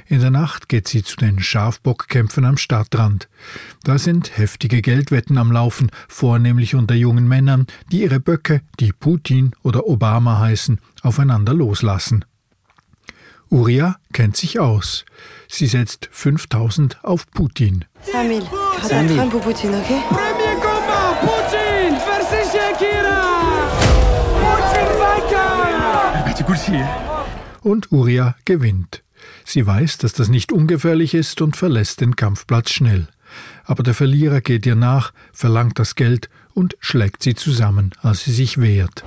In 0.08 0.20
der 0.20 0.32
Nacht 0.32 0.68
geht 0.68 0.88
sie 0.88 1.04
zu 1.04 1.16
den 1.16 1.40
Schafbockkämpfen 1.42 2.44
am 2.44 2.58
Stadtrand. 2.58 3.30
Da 3.84 3.98
sind 3.98 4.38
heftige 4.38 4.82
Geldwetten 4.82 5.38
am 5.38 5.52
Laufen, 5.52 5.90
vornehmlich 6.10 6.76
unter 6.76 6.96
jungen 6.96 7.28
Männern, 7.28 7.66
die 7.92 8.02
ihre 8.02 8.20
Böcke, 8.20 8.62
die 8.80 8.92
Putin 8.92 9.54
oder 9.64 9.88
Obama 9.88 10.40
heißen, 10.40 10.80
aufeinander 11.02 11.54
loslassen. 11.54 12.26
Uria 13.50 13.96
kennt 14.14 14.38
sich 14.38 14.60
aus. 14.60 15.06
Sie 15.48 15.66
setzt 15.66 16.10
5000 16.12 17.04
auf 17.04 17.30
Putin. 17.32 17.86
Samil, 18.02 18.44
Samil. 18.84 19.18
Putin, 19.30 19.74
okay? 19.74 20.02
Und 27.62 27.92
Uria 27.92 28.36
gewinnt. 28.46 29.04
Sie 29.46 29.66
weiß, 29.66 29.98
dass 30.00 30.14
das 30.14 30.30
nicht 30.30 30.52
ungefährlich 30.52 31.14
ist 31.14 31.42
und 31.42 31.58
verlässt 31.58 32.02
den 32.02 32.16
Kampfplatz 32.16 32.72
schnell. 32.72 33.08
Aber 33.66 33.84
der 33.84 33.94
Verlierer 33.94 34.42
geht 34.42 34.66
ihr 34.66 34.76
nach, 34.76 35.14
verlangt 35.34 35.78
das 35.78 35.96
Geld 35.96 36.30
und 36.54 36.76
schlägt 36.80 37.22
sie 37.22 37.36
zusammen, 37.36 37.92
als 38.02 38.24
sie 38.24 38.32
sich 38.32 38.58
wehrt. 38.60 39.04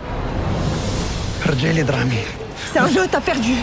Sergio, 2.73 3.03
t'as 3.11 3.21
perdu. 3.21 3.57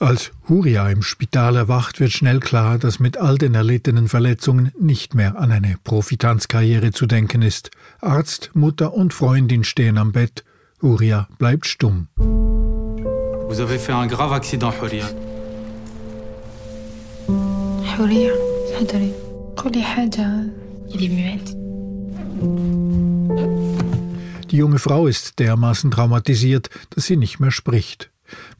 Als 0.00 0.30
Huria 0.48 0.88
im 0.90 1.02
Spital 1.02 1.56
erwacht, 1.56 2.00
wird 2.00 2.12
schnell 2.12 2.40
klar, 2.40 2.78
dass 2.78 2.98
mit 2.98 3.16
all 3.16 3.38
den 3.38 3.54
erlittenen 3.54 4.08
Verletzungen 4.08 4.72
nicht 4.78 5.14
mehr 5.14 5.38
an 5.38 5.50
eine 5.52 5.76
Profitanzkarriere 5.84 6.92
zu 6.92 7.06
denken 7.06 7.42
ist. 7.42 7.70
Arzt, 8.00 8.50
Mutter 8.54 8.92
und 8.92 9.14
Freundin 9.14 9.64
stehen 9.64 9.96
am 9.96 10.12
Bett. 10.12 10.44
Huria 10.82 11.28
bleibt 11.38 11.66
stumm. 11.66 12.08
Vous 13.48 13.60
avez 13.60 13.78
fait 13.78 13.94
un 13.94 14.06
grave 14.06 14.34
accident, 14.34 14.72
Huria. 14.80 15.08
Huria, 17.96 18.32
تفضلي. 18.80 19.12
قولي 19.56 19.82
حاجة. 19.82 20.50
Il 20.88 21.02
est 21.02 21.08
muette. 21.08 21.56
Die 24.50 24.58
junge 24.58 24.78
Frau 24.78 25.06
ist 25.06 25.38
dermaßen 25.38 25.90
traumatisiert, 25.90 26.68
dass 26.90 27.06
sie 27.06 27.16
nicht 27.16 27.40
mehr 27.40 27.50
spricht 27.50 28.09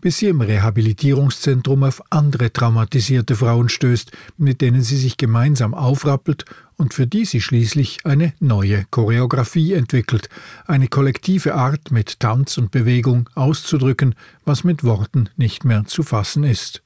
bis 0.00 0.18
sie 0.18 0.28
im 0.28 0.40
Rehabilitierungszentrum 0.40 1.84
auf 1.84 2.02
andere 2.10 2.52
traumatisierte 2.52 3.36
Frauen 3.36 3.68
stößt, 3.68 4.12
mit 4.36 4.60
denen 4.60 4.82
sie 4.82 4.96
sich 4.96 5.16
gemeinsam 5.16 5.74
aufrappelt 5.74 6.44
und 6.76 6.94
für 6.94 7.06
die 7.06 7.24
sie 7.24 7.40
schließlich 7.40 7.98
eine 8.04 8.32
neue 8.38 8.84
Choreografie 8.90 9.72
entwickelt, 9.72 10.28
eine 10.66 10.88
kollektive 10.88 11.54
Art 11.54 11.90
mit 11.90 12.20
Tanz 12.20 12.58
und 12.58 12.70
Bewegung 12.70 13.28
auszudrücken, 13.34 14.14
was 14.44 14.64
mit 14.64 14.84
Worten 14.84 15.30
nicht 15.36 15.64
mehr 15.64 15.84
zu 15.86 16.02
fassen 16.02 16.44
ist. 16.44 16.82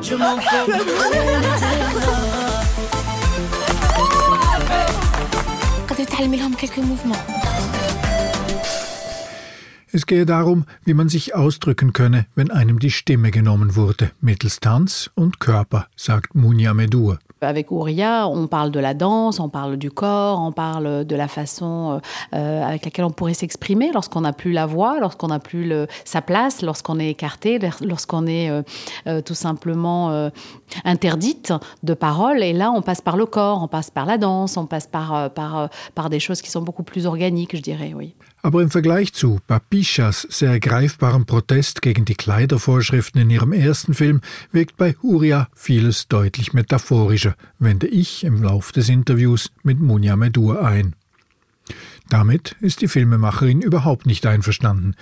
Je 0.00 0.16
m'en 0.16 0.38
قد 5.98 6.06
تعلمي 6.06 6.36
لهم 6.36 6.54
quelques 6.54 6.78
mouvements 6.78 7.71
Es 9.95 10.07
gehe 10.07 10.25
darum, 10.25 10.65
wie 10.85 10.95
man 10.95 11.07
sich 11.07 11.35
ausdrücken 11.35 11.93
könne, 11.93 12.25
wenn 12.33 12.49
einem 12.49 12.79
die 12.79 12.89
Stimme 12.89 13.29
genommen 13.29 13.75
wurde, 13.75 14.09
mittels 14.21 14.59
Tanz 14.59 15.11
und 15.13 15.39
Körper, 15.39 15.85
sagt 15.95 16.33
Munia 16.33 16.73
Medur. 16.73 17.19
Avec 17.41 17.69
Ouria, 17.71 18.27
on 18.27 18.47
parle 18.47 18.71
de 18.71 18.79
la 18.79 18.95
danse, 18.95 19.39
on 19.39 19.49
parle 19.49 19.77
du 19.77 19.91
corps, 19.91 20.41
on 20.41 20.51
parle 20.51 21.05
de 21.05 21.15
la 21.15 21.27
façon 21.27 22.01
euh, 22.33 22.63
avec 22.63 22.85
laquelle 22.85 23.05
on 23.05 23.11
pourrait 23.11 23.35
s'exprimer 23.35 23.91
lorsqu'on 23.93 24.21
n'a 24.21 24.33
plus 24.33 24.51
la 24.51 24.65
voix, 24.65 24.99
lorsqu'on 24.99 25.27
n'a 25.27 25.37
plus 25.37 25.67
le, 25.67 25.85
sa 26.05 26.23
place, 26.23 26.63
lorsqu'on 26.63 26.99
est 26.99 27.11
écarté, 27.11 27.59
lorsqu'on 27.81 28.25
est 28.25 28.49
euh, 28.49 28.63
euh, 29.05 29.21
tout 29.21 29.35
simplement 29.35 30.09
euh, 30.09 30.31
interdite 30.85 31.53
de 31.83 31.93
parole. 31.93 32.41
Et 32.41 32.53
là, 32.53 32.71
on 32.71 32.81
passe 32.81 33.01
par 33.01 33.15
le 33.15 33.27
corps, 33.27 33.61
on 33.61 33.67
passe 33.67 33.91
par 33.91 34.07
la 34.07 34.17
danse, 34.17 34.57
on 34.57 34.65
passe 34.65 34.87
par, 34.87 35.13
euh, 35.13 35.29
par, 35.29 35.59
euh, 35.59 35.67
par 35.93 36.09
des 36.09 36.19
choses 36.19 36.41
qui 36.41 36.49
sont 36.49 36.63
beaucoup 36.63 36.83
plus 36.83 37.05
organiques, 37.05 37.55
je 37.55 37.61
dirais, 37.61 37.93
oui. 37.95 38.15
Aber 38.45 38.61
im 38.61 38.69
Vergleich 38.69 39.13
zu 39.13 39.39
Papichas 39.47 40.27
sehr 40.29 40.59
greifbarem 40.59 41.25
Protest 41.25 41.81
gegen 41.81 42.03
die 42.03 42.15
Kleidervorschriften 42.15 43.21
in 43.21 43.29
ihrem 43.29 43.53
ersten 43.53 43.93
Film 43.93 44.19
wirkt 44.51 44.75
bei 44.75 44.97
Huria 45.01 45.47
vieles 45.55 46.09
deutlich 46.09 46.51
metaphorischer, 46.51 47.35
wende 47.57 47.87
ich 47.87 48.25
im 48.25 48.43
Lauf 48.43 48.73
des 48.73 48.89
Interviews 48.89 49.49
mit 49.63 49.79
Munja 49.79 50.17
Medur 50.17 50.61
ein. 50.61 50.93
Damit 52.09 52.57
ist 52.59 52.81
die 52.81 52.89
Filmemacherin 52.89 53.61
überhaupt 53.61 54.05
nicht 54.05 54.25
einverstanden. 54.25 54.95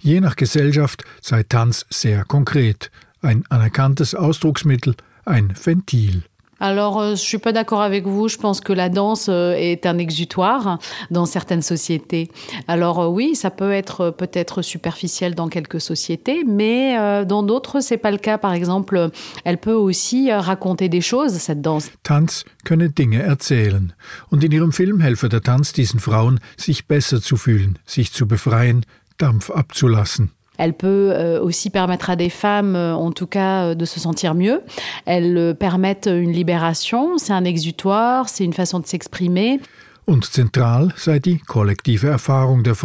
Je 0.00 0.22
nach 0.22 0.34
Gesellschaft 0.34 1.04
sei 1.20 1.42
Tanz 1.42 1.84
sehr 1.90 2.24
konkret, 2.24 2.90
ein 3.20 3.44
anerkanntes 3.50 4.14
Ausdrucksmittel, 4.14 4.96
ein 5.26 5.52
Ventil. 5.62 6.22
Alors, 6.58 7.00
euh, 7.00 7.10
je 7.10 7.20
suis 7.20 7.38
pas 7.38 7.52
d'accord 7.52 7.82
avec 7.82 8.06
vous. 8.06 8.28
Je 8.28 8.38
pense 8.38 8.60
que 8.60 8.72
la 8.72 8.88
danse 8.88 9.26
euh, 9.28 9.52
est 9.52 9.84
un 9.84 9.98
exutoire 9.98 10.78
dans 11.10 11.26
certaines 11.26 11.62
sociétés. 11.62 12.30
Alors 12.66 13.00
euh, 13.00 13.08
oui, 13.08 13.34
ça 13.34 13.50
peut 13.50 13.72
être 13.72 14.10
peut-être 14.10 14.62
superficiel 14.62 15.34
dans 15.34 15.48
quelques 15.48 15.80
sociétés, 15.80 16.44
mais 16.46 16.96
dans 17.26 17.42
d'autres, 17.42 17.80
c'est 17.80 17.98
pas 17.98 18.10
le 18.10 18.18
cas. 18.18 18.38
Par 18.38 18.52
exemple, 18.52 19.10
elle 19.44 19.58
peut 19.58 19.72
aussi 19.72 20.32
raconter 20.32 20.88
des 20.88 21.00
choses, 21.00 21.32
cette 21.34 21.60
danse. 21.60 21.90
Tanz 22.02 22.44
könne 22.64 22.88
Dinge 22.88 23.20
erzählen. 23.20 23.92
Und 24.30 24.44
in 24.44 24.52
ihrem 24.52 24.72
Film 24.72 25.00
helfe 25.00 25.28
der 25.28 25.42
Tanz 25.42 25.72
diesen 25.72 26.00
Frauen, 26.00 26.40
sich 26.56 26.86
besser 26.86 27.20
zu 27.20 27.36
fühlen, 27.36 27.78
sich 27.86 28.12
zu 28.12 28.26
befreien, 28.26 28.84
Dampf 29.18 29.50
abzulassen. 29.50 30.35
Elle 30.58 30.74
peut 30.74 31.10
euh, 31.12 31.40
aussi 31.40 31.70
permettre 31.70 32.10
à 32.10 32.16
des 32.16 32.30
femmes, 32.30 32.76
euh, 32.76 32.94
en 32.94 33.12
tout 33.12 33.26
cas, 33.26 33.66
euh, 33.66 33.74
de 33.74 33.84
se 33.84 34.00
sentir 34.00 34.34
mieux. 34.34 34.62
Elles 35.04 35.54
permettent 35.58 36.08
une 36.08 36.32
libération, 36.32 37.18
c'est 37.18 37.32
un 37.32 37.44
exutoire, 37.44 38.28
c'est 38.28 38.44
une 38.44 38.52
façon 38.52 38.80
de 38.80 38.86
s'exprimer. 38.86 39.60
Und 40.06 40.24
zentral 40.24 40.92
sei 40.96 41.18
die 41.18 41.38
kollektive 41.38 42.06
Erfahrung 42.06 42.62
der. 42.62 42.76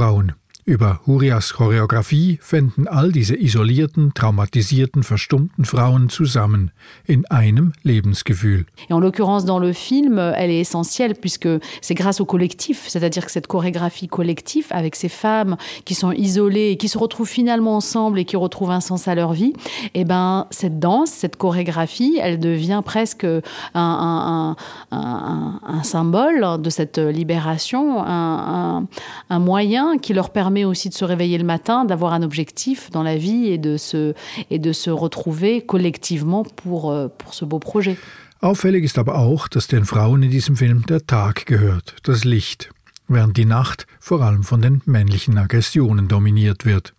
Über 0.71 1.01
Hurias 1.05 1.51
Choreografie 1.51 2.39
fänden 2.41 2.88
all 2.88 3.12
diese 3.12 3.36
isolierten, 3.36 4.13
traumatisierten, 4.13 5.03
verstummten 5.03 5.65
Frauen 5.65 6.07
zusammen 6.07 6.71
in 7.05 7.25
einem 7.29 7.73
Lebensgefühl. 7.84 8.65
Et 8.89 8.93
en 8.93 9.01
l'occurrence 9.01 9.43
dans 9.43 9.60
le 9.60 9.73
film, 9.73 10.17
elle 10.17 10.49
est 10.49 10.62
essentielle 10.62 11.15
puisque 11.15 11.49
c'est 11.81 11.93
grâce 11.93 12.21
au 12.21 12.25
collectif, 12.25 12.86
c'est-à-dire 12.88 13.25
que 13.25 13.34
cette 13.34 13.47
chorégraphie 13.47 14.07
collective 14.07 14.67
avec 14.69 14.95
ces 14.95 15.10
femmes 15.10 15.57
qui 15.84 15.93
sont 15.93 16.13
isolées 16.13 16.69
et 16.69 16.77
qui 16.77 16.88
se 16.88 16.97
retrouvent 16.97 17.27
finalement 17.27 17.75
ensemble 17.75 18.17
et 18.17 18.23
qui 18.23 18.38
retrouvent 18.38 18.71
un 18.71 18.79
sens 18.79 19.10
à 19.10 19.13
leur 19.13 19.34
vie, 19.34 19.53
et 19.93 20.01
eh 20.01 20.05
ben 20.05 20.47
cette 20.51 20.79
danse, 20.79 21.10
cette 21.10 21.36
chorégraphie, 21.36 22.17
elle 22.21 22.39
devient 22.39 22.81
presque 22.86 23.27
un, 23.73 24.55
un 24.91 25.84
symbole 25.84 26.62
de 26.62 26.69
cette 26.69 26.97
libération, 26.97 28.01
un, 28.05 28.88
moyen 29.29 29.97
qui 29.97 30.13
leur 30.13 30.29
permet 30.29 30.61
permet 30.62 30.65
aussi 30.65 30.89
de 30.89 30.93
se 30.93 31.06
réveiller 31.06 31.38
le 31.38 31.43
matin, 31.43 31.86
d'avoir 31.86 32.13
un 32.13 32.24
objectif 32.24 32.89
dans 32.91 33.04
la 33.04 33.17
vie 33.17 33.47
et 33.47 33.58
de 33.58 33.78
se, 33.78 34.13
et 34.50 34.60
de 34.60 34.74
se 34.74 34.89
retrouver 34.89 35.65
collektivement 35.65 36.43
pour, 36.43 36.91
euh, 36.91 37.08
pour 37.08 37.34
ce 37.34 37.45
beau 37.45 37.60
projet. 37.60 37.97
Auffällig 38.41 38.84
ist 38.84 38.97
aber 38.97 39.19
auch, 39.19 39.47
dass 39.47 39.67
den 39.67 39.86
Frauen 39.86 40.24
in 40.24 40.32
diesem 40.32 40.56
Film 40.56 40.84
der 40.88 41.06
Tag 41.06 41.45
gehört, 41.45 41.95
das 42.04 42.24
Licht, 42.24 42.71
während 43.08 43.38
die 43.38 43.45
Nacht 43.45 43.86
vor 44.00 44.21
allem 44.21 44.43
von 44.43 44.62
den 44.62 44.82
männlichen 44.86 45.38
Aggressionen 45.38 46.08
dominiert 46.08 46.65
wird. 46.65 46.93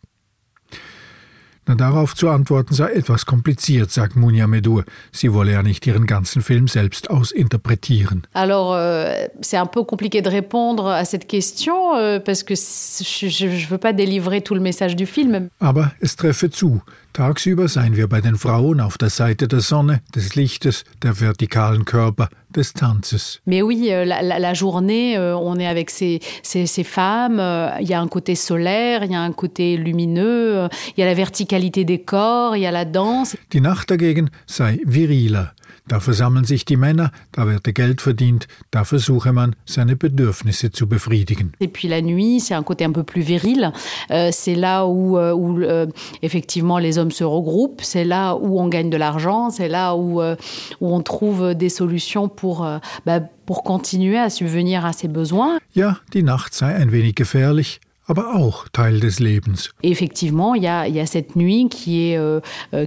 Na, 1.67 1.77
darauf 1.77 2.15
zu 2.17 2.29
antworten 2.29 2.75
sei 2.75 2.93
etwas 2.93 3.25
kompliziert, 3.25 3.93
sagt 3.93 4.17
Munia 4.17 4.49
Medour. 4.49 4.85
Sie 5.13 5.33
wolle 5.33 5.53
ja 5.53 5.63
nicht 5.63 5.87
ihren 5.87 6.07
ganzen 6.07 6.43
Film 6.43 6.67
selbst 6.67 7.09
ausinterpretieren. 7.09 8.23
Alors, 8.35 8.75
euh, 8.75 9.29
c'est 9.43 9.57
un 9.57 9.67
peu 9.67 9.85
compliqué 9.85 10.23
de 10.23 10.29
répondre 10.29 10.89
à 10.89 11.05
cette 11.05 11.29
question, 11.29 11.95
euh, 11.95 12.19
parce 12.19 12.43
que 12.43 12.55
je 12.55 13.47
ne 13.47 13.67
veux 13.69 13.79
pas 13.79 13.93
délivrer 13.93 14.41
tout 14.41 14.55
le 14.55 14.61
message 14.61 14.97
du 14.97 15.07
film. 15.07 15.51
Aber 15.61 15.93
es 16.01 16.17
treffe 16.17 16.51
zu. 16.51 16.83
Tagsüber 17.13 17.69
seien 17.69 17.95
wir 17.95 18.09
bei 18.09 18.23
den 18.23 18.37
Frauen 18.37 18.81
auf 18.81 18.97
der 18.97 19.11
Seite 19.11 19.47
der 19.47 19.61
Sonne, 19.61 20.01
des 20.15 20.35
Lichtes, 20.35 20.85
der 21.03 21.21
vertikalen 21.21 21.85
Körper, 21.85 22.31
des 22.55 22.73
Tanzes. 22.73 23.41
Mais 23.45 23.63
oui, 23.63 23.89
euh, 23.91 24.05
la, 24.05 24.23
la, 24.23 24.39
la 24.39 24.55
journée, 24.55 25.19
euh, 25.19 25.37
on 25.37 25.59
est 25.59 25.67
avec 25.67 25.91
ces, 25.91 26.21
ces, 26.43 26.67
ces 26.67 26.85
femmes. 26.85 27.39
Euh, 27.39 27.71
il 27.81 27.89
y 27.89 27.93
a 27.93 28.01
un 28.01 28.09
côté 28.09 28.35
solaire, 28.35 29.05
il 29.05 29.13
y 29.13 29.15
a 29.15 29.21
un 29.21 29.33
côté 29.33 29.77
lumineux, 29.77 30.69
il 30.97 31.01
y 31.01 31.03
a 31.03 31.07
la 31.07 31.15
verticalité 31.15 31.85
des 31.85 32.01
corps, 32.01 32.57
il 32.57 32.63
y 32.63 32.67
a 32.67 32.71
la 32.71 32.87
danse. 32.87 33.37
Die 33.53 33.61
Nacht 33.61 33.91
dagegen 33.91 34.31
sei 34.47 34.81
viriler. 34.87 35.53
Da 35.89 35.99
versammeln 35.99 36.45
sich 36.45 36.65
die 36.65 36.77
Männer, 36.77 37.11
da 37.33 37.47
werde 37.47 37.73
Geld 37.73 38.01
verdient, 38.01 38.47
da 38.71 38.85
versuche 38.85 39.33
man, 39.33 39.57
seine 39.67 39.97
Bedürfnisse 39.97 40.71
zu 40.71 40.87
befriedigen. 40.87 41.53
Et 41.61 41.69
puis 41.69 41.89
la 41.89 42.01
nuit, 42.01 42.41
c'est 42.41 42.55
un 42.55 42.63
côté 42.63 42.85
un 42.85 42.93
peu 42.93 43.03
plus 43.03 43.23
viril. 43.23 43.73
Euh, 44.11 44.31
c'est 44.33 44.55
là 44.55 44.87
où, 44.87 45.19
euh, 45.19 45.33
où 45.33 45.61
euh, 45.61 45.87
effectivement 46.23 46.79
les 46.79 46.99
hommes 46.99 47.11
se 47.11 47.25
regroupent, 47.25 47.83
c'est 47.83 48.05
là 48.05 48.35
où 48.37 48.61
on 48.61 48.69
gagne 48.69 48.91
de 48.91 48.97
l'argent, 48.97 49.51
c'est 49.51 49.69
là 49.69 49.97
où, 49.97 50.21
où 50.23 50.95
on 50.95 51.03
trouve 51.03 51.55
des 51.55 51.69
solutions 51.69 52.29
pour, 52.29 52.65
euh, 52.65 52.79
bah, 53.07 53.21
pour 53.47 53.63
continuer 53.63 54.19
à 54.19 54.31
subvenir 54.31 54.87
à 54.87 54.93
ses 54.93 55.09
besoins. 55.09 55.59
Ja, 55.75 55.99
die 56.13 56.23
Nacht 56.23 56.55
sei 56.55 56.75
ein 56.75 56.93
wenig 56.93 57.15
gefährlich. 57.17 57.81
aber 58.07 58.35
auch 58.35 58.69
Teil 58.73 59.01
des 59.01 59.21
Lebens. 59.21 59.71
Effectivement, 59.83 60.55
il 60.55 60.63
y 60.63 60.69
a, 60.69 60.89
y 60.89 61.01
a 61.01 61.07
cette 61.07 61.37
nuit 61.37 61.69
qui 61.71 62.11
est, 62.11 62.19
euh, 62.19 62.41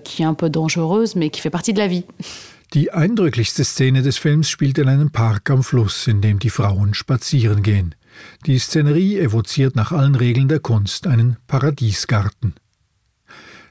qui 0.03 0.21
est 0.21 0.25
un 0.25 0.33
peu 0.33 0.49
dangereuse, 0.49 1.15
mais 1.15 1.29
qui 1.29 1.41
fait 1.41 1.49
partie 1.49 1.73
de 1.73 1.79
la 1.79 1.87
vie. 1.87 2.03
Die 2.75 2.91
eindrücklichste 2.91 3.63
Szene 3.63 4.01
des 4.01 4.17
Films 4.17 4.49
spielt 4.49 4.77
in 4.77 4.89
einem 4.89 5.09
Park 5.09 5.49
am 5.49 5.63
Fluss, 5.63 6.07
in 6.07 6.19
dem 6.19 6.39
die 6.39 6.49
Frauen 6.49 6.93
spazieren 6.93 7.63
gehen. 7.63 7.95
Die 8.45 8.59
Szenerie 8.59 9.17
evoziert 9.17 9.77
nach 9.77 9.93
allen 9.93 10.13
Regeln 10.13 10.49
der 10.49 10.59
Kunst 10.59 11.07
einen 11.07 11.37
Paradiesgarten. 11.47 12.55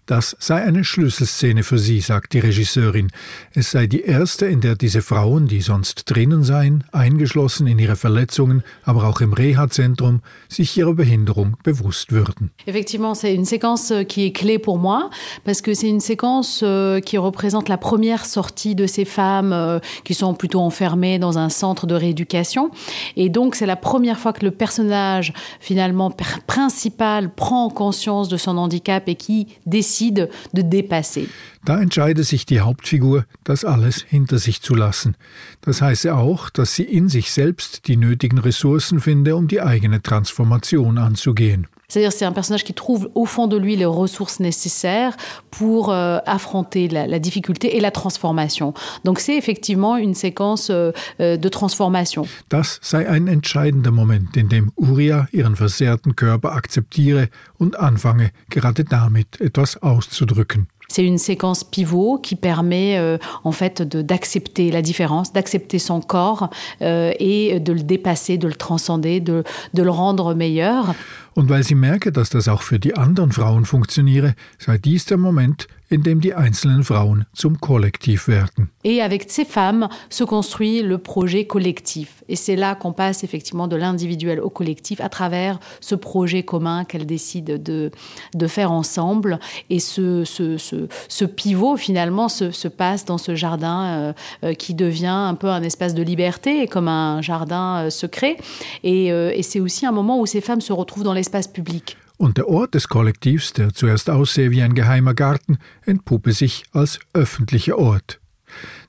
Das 0.07 0.37
sei 0.38 0.62
eine 0.62 0.85
Schlüsselszene 0.85 1.62
für 1.62 1.79
sie, 1.79 2.01
sagt 2.01 2.35
die 2.35 2.38
Regisseurin. 2.38 3.11
Es 3.55 3.71
sei 3.71 3.87
die 3.87 4.03
erste, 4.03 4.45
in 4.45 4.61
der 4.61 4.75
diese 4.75 5.01
Frauen, 5.01 5.47
die 5.47 5.62
sonst 5.62 6.11
drinnen 6.11 6.45
seien, 6.45 6.85
eingeschlossen 6.93 7.67
in 7.67 7.79
ihre 7.79 7.97
Verletzungen, 7.97 8.62
aber 8.85 9.05
auch 9.09 9.23
im 9.23 9.33
Reha-Zentrum, 9.33 10.21
sich 10.51 10.77
ihrer 10.77 10.93
Behinderung 10.93 11.57
bewusst 11.62 12.12
würden. 12.12 12.51
Effectivement, 12.67 13.14
c'est 13.14 13.35
une 13.35 13.47
séquence 13.47 13.93
euh, 13.93 14.03
qui 14.03 14.27
est 14.27 14.33
clé 14.33 14.59
pour 14.59 14.79
moi, 14.79 15.09
parce 15.45 15.62
que 15.62 15.73
c'est 15.73 15.88
une 15.88 16.01
séquence 16.01 16.61
euh, 16.62 17.01
qui 17.01 17.17
représente 17.17 17.71
la 17.71 17.79
première 17.79 18.27
sortie 18.27 18.75
de 18.75 18.87
ces 18.87 19.07
femmes 19.07 19.55
euh, 19.55 19.79
qui 20.05 20.12
sont 20.12 20.35
plutôt 20.35 20.61
enfermées 20.61 21.19
dans 21.19 21.38
un 21.38 21.49
centre 21.49 21.87
de 21.87 21.95
rééducation. 21.95 22.71
Et 23.17 23.31
donc, 23.31 23.55
c'est 23.55 23.64
la 23.64 23.77
première 23.77 24.19
fois 24.19 24.35
que 24.35 24.45
le 24.45 24.51
personnage, 24.51 25.33
finalement, 25.61 26.11
principal, 26.47 27.33
prend 27.33 27.71
conscience 27.71 28.29
de 28.29 28.37
son 28.37 28.59
handicap 28.59 29.09
et 29.09 29.14
qui 29.14 29.47
décide 29.64 29.93
décide 29.94 30.28
de 30.52 30.62
dépasser. 30.62 31.28
Da 31.64 31.80
entscheide 31.80 32.24
sich 32.24 32.46
die 32.46 32.61
Hauptfigur, 32.61 33.24
das 33.44 33.64
alles 33.64 34.02
hinter 34.02 34.38
sich 34.38 34.61
zu 34.61 34.74
lassen. 34.74 35.16
Das 35.62 35.80
heiße 35.80 36.14
auch, 36.14 36.50
dass 36.50 36.74
sie 36.74 36.83
in 36.83 37.09
sich 37.09 37.33
selbst 37.33 37.88
die 37.88 37.96
nötigen 37.96 38.38
Ressourcen 38.38 39.00
finde, 39.00 39.37
um 39.37 39.48
die 39.48 39.62
eigene 39.62 40.02
Transformation 40.02 40.98
anzugehen. 40.98 41.66
C'est-à-dire 41.94 42.11
c'est 42.11 42.24
un 42.24 42.33
personnage 42.33 42.64
qui 42.64 42.74
trouve 42.74 43.09
au 43.14 43.24
fond 43.24 43.46
de 43.46 43.57
lui 43.57 43.76
les 43.76 43.85
ressources 43.85 44.40
nécessaires 44.40 45.16
pour 45.52 45.92
euh, 45.92 46.18
affronter 46.26 46.88
la, 46.88 47.07
la, 47.07 47.20
difficulté 47.20 47.76
et 47.76 47.80
la 47.80 47.92
transformation. 47.92 48.74
Donc 49.04 49.20
c'est 49.20 49.37
effectivement 49.37 49.96
une 49.96 50.14
séquence 50.14 50.70
euh, 50.70 50.90
euh, 51.20 51.37
de 51.37 51.48
transformation. 51.48 52.26
Das 52.48 52.80
sei 52.83 53.09
ein 53.09 53.28
entscheidender 53.28 53.92
Moment, 53.92 54.37
in 54.37 54.48
dem 54.48 54.72
Uria 54.76 55.28
ihren 55.30 55.54
versehrten 55.54 56.16
Körper 56.16 56.57
akzeptiere 56.57 57.28
und 57.61 57.78
anfange, 57.78 58.33
gerade 58.50 58.83
damit 58.83 59.40
etwas 59.40 59.80
auszudrücken. 59.80 60.66
C'est 60.88 61.04
une 61.04 61.18
séquence 61.18 61.64
pivot 61.64 62.18
qui 62.18 62.37
permet 62.37 62.98
euh, 62.98 63.18
en 63.42 63.52
fait 63.52 63.83
d'accepter 63.83 64.70
la 64.70 64.83
différence, 64.83 65.33
d'accepter 65.33 65.78
son 65.78 66.00
corps 66.00 66.50
euh, 66.83 67.12
et 67.18 67.59
de 67.59 67.72
le 67.72 67.83
dépasser, 67.83 68.37
de 68.37 68.46
le 68.46 68.54
transcender, 68.54 69.20
de, 69.20 69.44
de 69.72 69.83
le 69.83 69.90
rendre 69.90 70.35
meilleur. 70.35 70.94
Und 71.35 71.51
weil 71.51 71.64
sie 71.64 71.75
merke, 71.75 72.12
dass 72.12 72.31
das 72.31 72.49
auch 72.49 72.62
für 72.62 72.79
die 72.79 72.94
anderen 72.94 73.33
Frauen 73.33 73.64
funktioniere, 73.64 74.35
sei 74.59 74.79
dies 74.79 75.05
der 75.05 75.18
Moment, 75.18 75.66
in 75.90 76.03
dem 76.03 76.20
die 76.20 76.35
einzelnen 76.35 76.83
Frauen 76.83 77.25
zum 77.35 77.61
Kollektiv 77.61 78.27
werden. 78.27 78.70
Et 78.85 79.01
avec 79.03 79.31
ces 79.31 79.44
femmes 79.44 79.88
se 80.09 80.25
construit 80.25 80.83
le 80.83 80.99
projet 80.99 81.47
collectif. 81.47 82.25
Et 82.29 82.37
c'est 82.37 82.57
là 82.57 82.75
qu'on 82.75 82.92
passe 82.92 83.23
effectivement 83.23 83.68
de 83.68 83.77
l'individuel 83.77 84.40
au 84.40 84.51
collectif 84.51 85.01
à 85.01 85.09
travers 85.09 85.59
ce 85.81 85.94
projet 85.94 86.42
commun 86.42 86.85
qu'elles 86.85 87.07
décident 87.07 87.57
de, 87.59 87.90
de 88.35 88.47
faire 88.47 88.73
ensemble. 88.73 89.38
Et 89.70 89.79
ce, 89.79 90.25
ce, 90.25 90.57
ce, 90.57 90.88
ce 91.09 91.25
pivot 91.25 91.77
finalement 91.77 92.29
se, 92.29 92.51
se, 92.51 92.68
passe 92.68 93.05
dans 93.05 93.18
ce 93.18 93.35
jardin 93.35 93.85
euh, 93.85 94.12
euh, 94.42 94.55
qui 94.55 94.75
devient 94.75 95.07
un 95.07 95.35
peu 95.35 95.49
un 95.49 95.62
espace 95.62 95.94
de 95.94 96.03
liberté, 96.03 96.66
comme 96.66 96.88
un 96.88 97.23
jardin 97.23 97.85
euh, 97.85 97.90
secret. 97.90 98.37
Et, 98.83 99.12
euh, 99.12 99.33
et 99.35 99.42
c'est 99.42 99.61
aussi 99.61 99.87
un 99.87 99.92
moment 99.92 100.18
où 100.18 100.27
ces 100.27 100.40
femmes 100.40 100.61
se 100.61 100.73
retrouvent 100.73 101.05
dans 101.05 101.14
l'espace 101.25 101.53
public. 101.53 101.97
und 102.17 102.39
der 102.39 102.49
Ort 102.49 102.75
des 102.75 102.89
Kollektivs, 102.89 103.53
der 103.53 103.75
zuerst 103.75 104.09
aussehe 104.09 104.51
wie 104.51 104.63
ein 104.63 104.75
geheimer 104.75 105.15
Garten, 105.15 105.59
entpuppe 105.85 106.33
sich 106.33 106.65
als 106.73 106.99
öffentlicher 107.13 107.79
Ort. 107.79 108.21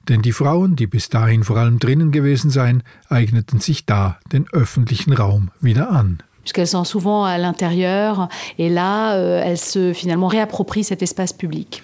Denn 0.07 0.21
die 0.21 0.31
Frauen, 0.31 0.75
die 0.75 0.85
bis 0.85 1.09
dahin 1.09 1.43
vor 1.43 1.57
allem 1.57 1.79
drinnen 1.79 2.11
gewesen 2.11 2.51
seien, 2.51 2.83
eigneten 3.09 3.59
sich 3.59 3.85
da 3.85 4.19
den 4.31 4.47
öffentlichen 4.51 5.13
Raum 5.13 5.49
wieder 5.59 5.89
an. 5.89 6.21
Puisqu'elles 6.43 6.69
sont 6.69 6.85
souvent 6.85 7.25
à 7.25 7.39
l'intérieur 7.39 8.29
et 8.59 8.69
là, 8.69 9.15
euh, 9.15 9.41
elles 9.43 9.57
se 9.57 9.93
finalement 9.93 10.27
réapproprient 10.27 10.83
cet 10.83 11.01
espace 11.01 11.33
public. 11.33 11.81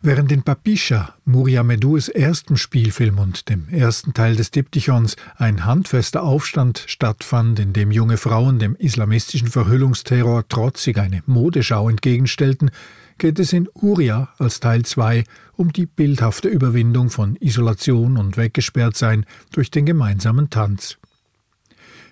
Während 0.00 0.30
in 0.30 0.44
Papischa, 0.44 1.16
Muria 1.24 1.64
Medus 1.64 2.08
ersten 2.08 2.56
Spielfilm 2.56 3.18
und 3.18 3.48
dem 3.48 3.68
ersten 3.68 4.14
Teil 4.14 4.36
des 4.36 4.52
Diptychons 4.52 5.16
ein 5.36 5.64
handfester 5.64 6.22
Aufstand 6.22 6.84
stattfand, 6.86 7.58
in 7.58 7.72
dem 7.72 7.90
junge 7.90 8.16
Frauen 8.16 8.60
dem 8.60 8.76
islamistischen 8.76 9.48
Verhüllungsterror 9.48 10.46
trotzig 10.46 10.98
eine 10.98 11.24
Modeschau 11.26 11.88
entgegenstellten, 11.88 12.70
geht 13.18 13.40
es 13.40 13.52
in 13.52 13.68
Uria 13.74 14.28
als 14.38 14.60
Teil 14.60 14.84
2 14.84 15.24
um 15.56 15.72
die 15.72 15.86
bildhafte 15.86 16.46
Überwindung 16.46 17.10
von 17.10 17.34
Isolation 17.34 18.18
und 18.18 18.36
Weggesperrtsein 18.36 19.26
durch 19.50 19.72
den 19.72 19.84
gemeinsamen 19.84 20.48
Tanz. 20.48 20.98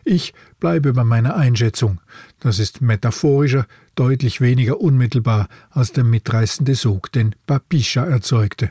Ich 0.04 0.34
bleibe 0.58 0.92
bei 0.92 1.04
meiner 1.04 1.36
Einschätzung. 1.36 2.00
Das 2.40 2.58
ist 2.58 2.80
metaphorischer, 2.80 3.66
deutlich 3.96 4.40
weniger 4.40 4.80
unmittelbar 4.80 5.48
als 5.70 5.92
der 5.92 6.04
mitreißende 6.04 6.76
Sog, 6.76 7.10
den 7.10 7.34
Papischa 7.46 8.04
erzeugte. 8.04 8.70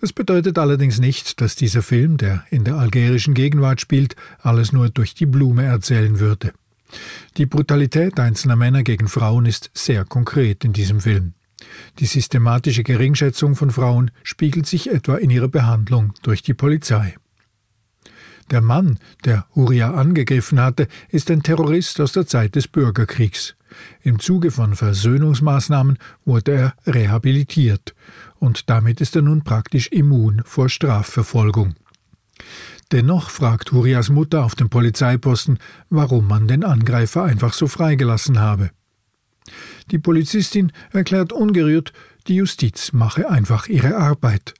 Das 0.00 0.12
bedeutet 0.12 0.58
allerdings 0.58 0.98
nicht, 0.98 1.40
dass 1.40 1.56
dieser 1.56 1.82
Film, 1.82 2.16
der 2.16 2.44
in 2.50 2.64
der 2.64 2.76
algerischen 2.76 3.34
Gegenwart 3.34 3.80
spielt, 3.80 4.16
alles 4.40 4.72
nur 4.72 4.90
durch 4.90 5.14
die 5.14 5.26
Blume 5.26 5.64
erzählen 5.64 6.20
würde. 6.20 6.52
Die 7.36 7.46
Brutalität 7.46 8.20
einzelner 8.20 8.56
Männer 8.56 8.82
gegen 8.82 9.08
Frauen 9.08 9.46
ist 9.46 9.70
sehr 9.74 10.04
konkret 10.04 10.64
in 10.64 10.72
diesem 10.72 11.00
Film. 11.00 11.34
Die 11.98 12.06
systematische 12.06 12.82
Geringschätzung 12.82 13.56
von 13.56 13.70
Frauen 13.70 14.10
spiegelt 14.22 14.66
sich 14.66 14.90
etwa 14.90 15.16
in 15.16 15.30
ihrer 15.30 15.48
Behandlung 15.48 16.12
durch 16.22 16.42
die 16.42 16.54
Polizei. 16.54 17.16
Der 18.50 18.60
Mann, 18.60 18.98
der 19.24 19.46
Huria 19.54 19.94
angegriffen 19.94 20.60
hatte, 20.60 20.86
ist 21.08 21.30
ein 21.30 21.42
Terrorist 21.42 22.00
aus 22.00 22.12
der 22.12 22.26
Zeit 22.26 22.54
des 22.56 22.68
Bürgerkriegs. 22.68 23.56
Im 24.02 24.18
Zuge 24.18 24.50
von 24.50 24.76
Versöhnungsmaßnahmen 24.76 25.98
wurde 26.24 26.52
er 26.52 26.74
rehabilitiert, 26.92 27.94
und 28.38 28.68
damit 28.70 29.00
ist 29.00 29.16
er 29.16 29.22
nun 29.22 29.42
praktisch 29.42 29.88
immun 29.88 30.42
vor 30.44 30.68
Strafverfolgung. 30.68 31.74
Dennoch 32.92 33.30
fragt 33.30 33.72
Hurias 33.72 34.10
Mutter 34.10 34.44
auf 34.44 34.54
dem 34.54 34.68
Polizeiposten, 34.68 35.58
warum 35.88 36.28
man 36.28 36.46
den 36.46 36.64
Angreifer 36.64 37.24
einfach 37.24 37.54
so 37.54 37.66
freigelassen 37.66 38.38
habe. 38.38 38.70
Die 39.90 39.98
Polizistin 39.98 40.70
erklärt 40.92 41.32
ungerührt, 41.32 41.92
die 42.28 42.36
Justiz 42.36 42.92
mache 42.92 43.28
einfach 43.28 43.68
ihre 43.68 43.96
Arbeit 43.96 44.54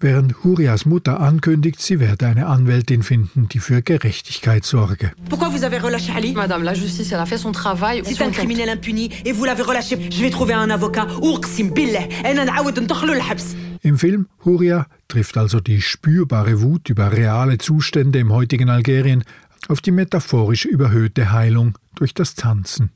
während 0.00 0.44
Hurias 0.44 0.84
Mutter 0.84 1.20
ankündigt, 1.20 1.80
sie 1.80 2.00
werde 2.00 2.26
eine 2.26 2.46
Anwältin 2.46 3.02
finden, 3.02 3.48
die 3.48 3.58
für 3.58 3.82
Gerechtigkeit 3.82 4.64
sorge. 4.64 5.12
Pourquoi 5.28 5.48
vous 5.48 5.64
avez 5.64 5.78
relâché 5.78 6.12
Ali 6.12 6.32
Madame, 6.34 6.62
la 6.64 6.74
justice, 6.74 7.12
elle 7.12 7.20
a 7.20 7.26
fait 7.26 7.38
son 7.38 7.52
travail. 7.52 8.02
C'est 8.04 8.22
un 8.22 8.30
criminel 8.30 8.68
impuni 8.68 9.10
et 9.24 9.32
vous 9.32 9.44
l'avez 9.44 9.62
relâché. 9.62 9.98
Je 10.10 10.20
vais 10.22 10.30
trouver 10.30 10.54
un 10.54 10.70
avocat. 10.70 11.06
أقسم 11.22 11.70
بالله 11.70 12.30
أنا 12.30 12.44
نعاود 12.44 12.80
ندخله 12.80 13.12
الحبس. 13.12 13.56
Im 13.82 13.98
Film 13.98 14.26
Huria 14.44 14.86
trifft 15.08 15.36
also 15.36 15.60
die 15.60 15.82
spürbare 15.82 16.62
Wut 16.62 16.88
über 16.88 17.12
reale 17.12 17.58
Zustände 17.58 18.18
im 18.18 18.32
heutigen 18.32 18.70
Algerien 18.70 19.24
auf 19.68 19.80
die 19.80 19.90
metaphorisch 19.90 20.64
überhöhte 20.64 21.32
Heilung 21.32 21.76
durch 21.94 22.14
das 22.14 22.34
Tanzen. 22.34 22.90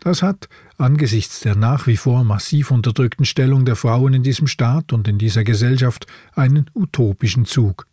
Das 0.00 0.22
hat 0.22 0.48
angesichts 0.81 1.39
der 1.39 1.55
nach 1.55 1.87
wie 1.87 1.97
vor 1.97 2.23
massiv 2.23 2.71
unterdrückten 2.71 3.25
Stellung 3.25 3.65
der 3.65 3.75
Frauen 3.75 4.13
in 4.13 4.23
diesem 4.23 4.47
Staat 4.47 4.93
und 4.93 5.07
in 5.07 5.17
dieser 5.17 5.43
Gesellschaft 5.43 6.07
einen 6.35 6.69
utopischen 6.73 7.45
Zug. 7.45 7.87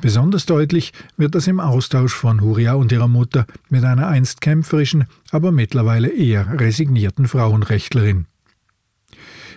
Besonders 0.00 0.46
deutlich 0.46 0.92
wird 1.16 1.34
das 1.34 1.46
im 1.46 1.60
Austausch 1.60 2.14
von 2.14 2.40
Huria 2.40 2.74
und 2.74 2.92
ihrer 2.92 3.08
Mutter 3.08 3.46
mit 3.68 3.84
einer 3.84 4.08
einst 4.08 4.40
kämpferischen, 4.40 5.06
aber 5.30 5.52
mittlerweile 5.52 6.08
eher 6.08 6.58
resignierten 6.58 7.28
Frauenrechtlerin. 7.28 8.26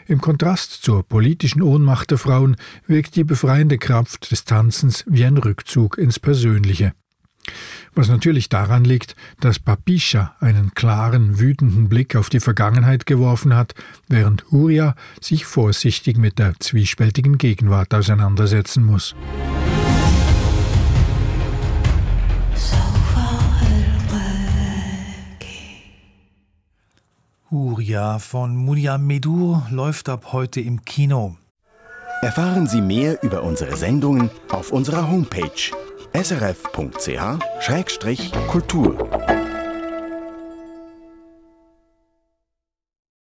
Im 0.06 0.20
Kontrast 0.20 0.84
zur 0.84 1.04
politischen 1.04 1.62
Ohnmacht 1.62 2.12
der 2.12 2.18
Frauen 2.18 2.58
wirkt 2.88 3.16
die 3.16 3.24
befreiende 3.24 3.78
Kraft 3.78 4.32
des 4.32 4.44
Tanzens 4.44 5.06
wie 5.08 5.24
ein 5.24 5.38
Rückzug 5.38 5.98
ins 5.98 6.20
Persönliche 6.20 6.94
was 7.96 8.10
natürlich 8.10 8.50
daran 8.50 8.84
liegt, 8.84 9.16
dass 9.40 9.60
Papischa 9.60 10.36
einen 10.40 10.74
klaren, 10.74 11.40
wütenden 11.40 11.90
Blick 11.90 12.16
auf 12.16 12.30
die 12.30 12.40
Vergangenheit 12.40 13.06
geworfen 13.06 13.56
hat, 13.56 13.76
während 14.08 14.52
Huria 14.52 14.96
sich 15.22 15.46
vorsichtig 15.46 16.18
mit 16.18 16.40
der 16.40 16.60
zwiespältigen 16.60 17.38
Gegenwart 17.38 17.94
auseinandersetzen 17.94 18.84
muss. 18.84 19.16
Huria 27.54 28.18
von 28.18 28.56
Mulia 28.56 28.98
Medur 28.98 29.68
läuft 29.70 30.10
ab 30.10 30.34
heute 30.34 30.60
im 30.60 30.86
Kino. 30.86 31.38
Erfahren 32.24 32.66
Sie 32.66 32.82
mehr 32.82 33.22
über 33.22 33.44
unsere 33.44 33.76
Sendungen 33.76 34.32
auf 34.50 34.72
unserer 34.72 35.08
Homepage 35.08 35.72
srf.ch-kultur. 36.14 38.98